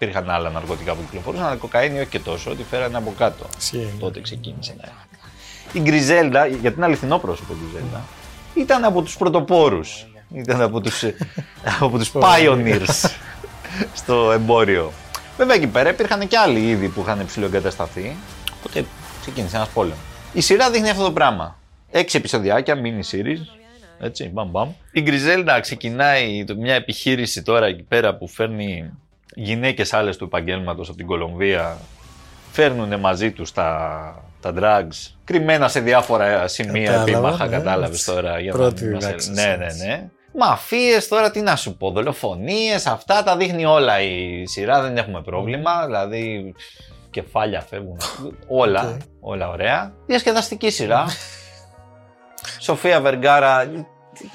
Υπήρχαν 0.00 0.30
άλλα 0.30 0.50
ναρκωτικά 0.50 0.94
που 0.94 1.00
κυκλοφορούσαν, 1.04 1.46
αλλά 1.46 1.54
η 1.54 1.58
κοκαίνη 1.58 1.98
όχι 1.98 2.08
και 2.08 2.18
τόσο, 2.18 2.50
ότι 2.50 2.62
φέρανε 2.70 2.96
από 2.96 3.14
κάτω. 3.18 3.46
Ισχύει, 3.58 3.76
ναι. 3.76 4.00
Τότε 4.00 4.20
ξεκίνησε 4.20 4.74
να 4.80 4.88
Η 5.72 5.80
Γκριζέλντα, 5.80 6.46
γιατί 6.46 6.76
είναι 6.76 6.84
αληθινό 6.84 7.18
πρόσωπο 7.18 7.52
η 7.52 7.56
Γκριζέλντα, 7.62 8.02
ήταν 8.54 8.84
από 8.84 9.02
τους 9.02 9.16
πρωτοπόρους. 9.16 10.06
Ήταν 10.34 10.60
από 10.62 10.80
τους, 10.80 11.02
ε, 11.02 11.14
από 11.80 11.98
τους 11.98 12.10
pioneers 12.14 13.10
στο 13.94 14.30
εμπόριο. 14.32 14.92
Βέβαια 15.36 15.54
εκεί 15.56 15.66
πέρα 15.66 15.88
υπήρχαν 15.90 16.28
και 16.28 16.38
άλλοι 16.38 16.68
ήδη 16.68 16.88
που 16.88 17.00
είχαν 17.00 17.26
ψηλοεγκατασταθεί, 17.26 18.16
οπότε 18.58 18.84
ξεκίνησε 19.20 19.56
ένας 19.56 19.68
πόλεμος. 19.68 19.98
Η 20.32 20.40
σειρά 20.40 20.70
δείχνει 20.70 20.90
αυτό 20.90 21.04
το 21.04 21.12
πράγμα. 21.12 21.58
Έξι 21.90 22.16
επεισοδιάκια, 22.16 22.74
mini 22.74 23.14
series, 23.14 23.40
έτσι, 24.00 24.30
μπαμ 24.32 24.48
μπαμ. 24.50 24.70
Η 24.92 25.00
Γκριζέλντα 25.02 25.60
ξεκινάει 25.60 26.44
το- 26.44 26.56
μια 26.56 26.74
επιχείρηση 26.74 27.42
τώρα 27.42 27.66
εκεί 27.66 27.82
πέρα 27.82 28.14
που 28.16 28.28
φέρνει 28.28 28.90
γυναίκες 29.42 29.92
άλλες 29.92 30.16
του 30.16 30.24
επαγγέλματος 30.24 30.88
από 30.88 30.96
την 30.96 31.06
Κολομβία 31.06 31.76
φέρνουν 32.52 33.00
μαζί 33.00 33.32
τους 33.32 33.52
τα, 33.52 34.22
τα 34.40 34.52
drugs 34.58 35.12
κρυμμένα 35.24 35.68
σε 35.68 35.80
διάφορα 35.80 36.48
σημεία 36.48 36.84
Κατάλαβα, 36.90 37.10
επίμαχα, 37.18 37.46
ναι. 37.46 37.56
κατάλαβες 37.56 38.04
τώρα. 38.04 38.40
Για 38.40 38.52
Πρώτη 38.52 38.84
να, 38.84 38.90
να 38.90 39.00
σε- 39.00 39.06
διδάξεις, 39.06 39.30
Ναι, 39.34 39.56
ναι, 39.58 39.64
έτσι. 39.64 39.86
ναι. 39.86 40.08
Μαφίες 40.38 41.08
τώρα, 41.08 41.30
τι 41.30 41.40
να 41.40 41.56
σου 41.56 41.76
πω, 41.76 41.90
δολοφονίες, 41.90 42.86
αυτά 42.86 43.22
τα 43.22 43.36
δείχνει 43.36 43.64
όλα 43.64 44.00
η 44.00 44.46
σειρά, 44.46 44.80
δεν 44.82 44.96
έχουμε 44.96 45.22
πρόβλημα, 45.22 45.84
δηλαδή 45.86 46.54
κεφάλια 47.10 47.60
φεύγουν, 47.60 47.96
όλα, 48.48 48.80
Οκ. 48.88 49.00
όλα 49.20 49.48
ωραία. 49.48 49.92
Διασκεδαστική 50.06 50.70
σειρά. 50.70 51.04
Σοφία 52.60 53.00
Βεργάρα, 53.00 53.70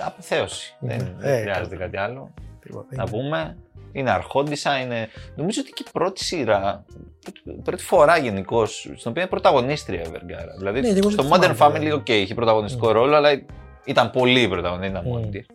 αποθέωση, 0.06 0.76
δεν, 0.80 1.16
δεν 1.18 1.34
Ε, 1.34 1.42
χρειάζεται 1.42 1.76
κάτι 1.76 1.98
άλλο 1.98 2.34
Τίποτα. 2.62 2.86
να 2.90 3.04
πούμε. 3.04 3.58
Είναι 3.94 4.12
αρχόντισα, 4.12 4.78
είναι. 4.80 5.08
Νομίζω 5.36 5.62
ότι 5.62 5.72
και 5.72 5.84
η 5.88 5.90
πρώτη 5.92 6.24
σειρά, 6.24 6.86
πρώτη 7.64 7.84
φορά 7.84 8.18
γενικώς, 8.18 8.66
στην 8.66 8.92
οποία 8.98 9.22
είναι 9.22 9.28
πρωταγωνίστρια 9.28 10.02
η 10.02 10.08
Βεργάρα. 10.10 10.54
Δηλαδή 10.58 10.80
Ναι, 10.82 10.88
εγώ 10.88 11.10
στο 11.10 11.24
δεν 11.24 11.32
Modern 11.34 11.56
θυμάμαι. 11.56 11.80
Family, 11.80 11.94
OK, 11.94 12.08
είχε 12.10 12.34
πρωταγωνιστικό 12.34 12.92
ρόλο, 12.92 13.16
αλλά 13.16 13.30
ήταν 13.86 14.10
πολύ 14.12 14.48
πρωταγωνίστρια, 14.48 14.92
δεν 14.98 15.04
ήταν 15.06 15.20
μόνη 15.20 15.28
Mm. 15.28 15.32
της. 15.32 15.46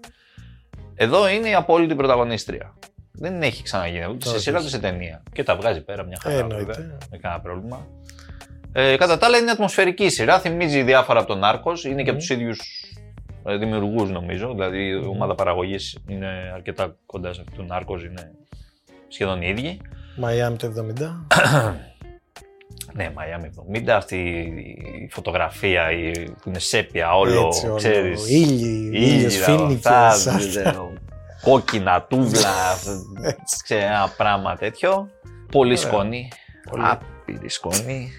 Εδώ 0.95 1.29
είναι 1.29 1.49
η 1.49 1.55
απόλυτη 1.55 1.95
πρωταγωνίστρια. 1.95 2.75
Δεν 3.13 3.43
έχει 3.43 3.63
ξαναγίνει 3.63 4.07
ούτε 4.11 4.27
σε 4.27 4.33
Όχι. 4.35 4.43
σειρά 4.43 4.59
ούτε 4.59 4.69
σε 4.69 4.79
ταινία. 4.79 5.23
Και 5.33 5.43
τα 5.43 5.57
βγάζει 5.57 5.81
πέρα 5.85 6.05
μια 6.05 6.19
χαρά. 6.23 6.35
Ε, 6.35 6.39
εννοείται. 6.39 6.73
βέβαια, 6.73 6.97
με 7.11 7.19
κανένα 7.19 7.41
πρόβλημα. 7.41 7.87
Ε, 8.73 8.97
κατά 8.97 9.19
τα 9.19 9.27
άλλα 9.27 9.39
είναι 9.39 9.51
ατμοσφαιρική 9.51 10.09
σειρά, 10.09 10.39
θυμίζει 10.39 10.83
διάφορα 10.83 11.19
από 11.19 11.29
το 11.29 11.39
Narcos, 11.39 11.73
είναι 11.87 12.03
και 12.03 12.11
από 12.11 12.19
τους 12.19 12.31
ίδιους 12.31 12.61
δημιουργούς 13.59 14.11
νομίζω. 14.11 14.53
Δηλαδή 14.53 14.87
η 14.89 14.95
ομάδα 14.95 15.35
παραγωγής 15.35 15.99
είναι 16.09 16.51
αρκετά 16.55 16.97
κοντά 17.07 17.33
σε 17.33 17.41
αυτού 17.41 17.57
του 17.57 17.67
Νάρκος, 17.67 18.05
είναι 18.05 18.31
σχεδόν 19.09 19.43
οι 19.43 19.47
ίδιοι. 19.49 19.81
Μαϊάμι 20.17 20.57
το 20.57 20.73
70. 20.99 21.03
Ναι, 22.93 23.11
Μαϊάμι 23.15 23.51
70, 23.75 23.89
αυτή 23.89 24.17
η 25.05 25.09
φωτογραφία 25.13 25.91
η, 25.91 26.11
που 26.43 26.49
είναι 26.49 26.59
σέπια, 26.59 27.17
όλο, 27.17 27.47
Έτσι, 27.47 27.67
όλο. 27.67 27.75
ξέρεις. 27.77 28.31
Ήλιοι, 28.31 28.91
ήλιοι, 28.93 29.09
ήλιος, 29.15 29.39
τα- 29.39 29.45
φοίνικες, 29.45 29.77
αυτά, 29.87 30.07
αυτά. 30.07 30.33
δεν 30.39 30.49
ξέρω, 30.49 30.93
κόκκινα, 31.43 32.03
τούβλα, 32.03 32.49
Έτσι. 33.23 33.63
ξέρω, 33.63 33.81
ένα 33.81 34.13
πράγμα 34.17 34.57
τέτοιο. 34.57 35.11
Πολύ 35.53 35.77
σκόνη, 35.77 36.29
άπειρη 36.79 37.49
σκόνη. 37.49 38.11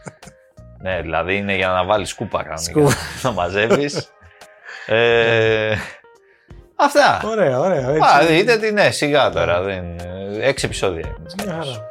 ναι, 0.82 1.00
δηλαδή 1.00 1.36
είναι 1.36 1.56
για 1.56 1.68
να 1.68 1.84
βάλεις 1.84 2.08
σκούπα 2.08 2.42
κανονικά, 2.42 2.70
Σκούπα. 2.70 2.94
να 3.22 3.32
μαζεύεις. 3.32 4.08
Ε, 4.86 5.74
αυτά. 6.76 7.20
Ωραία, 7.24 7.58
ωραία. 7.58 7.88
έτσι. 7.88 8.00
Α, 8.00 8.26
δείτε 8.26 8.56
τι, 8.56 8.72
ναι, 8.72 8.90
σιγά 8.90 9.30
τώρα. 9.30 9.60
Δεν, 9.62 9.84
έξι 10.40 10.66
επεισόδια 10.66 11.06
είναι. 11.06 11.16
έτσι 11.22 11.36
κι 11.36 11.44
Μια 11.46 11.54
αλλιώς. 11.54 11.74
χαρά. 11.74 11.88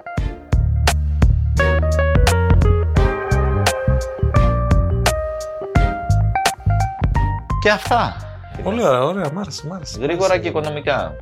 Και 7.62 7.70
αυτά. 7.70 8.16
Πολύ 8.64 8.84
ωραία, 8.84 9.04
ωραία. 9.04 9.30
Μ' 9.34 9.40
άρεσε, 9.40 9.68
μ' 9.68 9.74
άρεσε. 9.74 10.00
Γρήγορα 10.02 10.38
και 10.38 10.48
οικονομικά. 10.48 11.16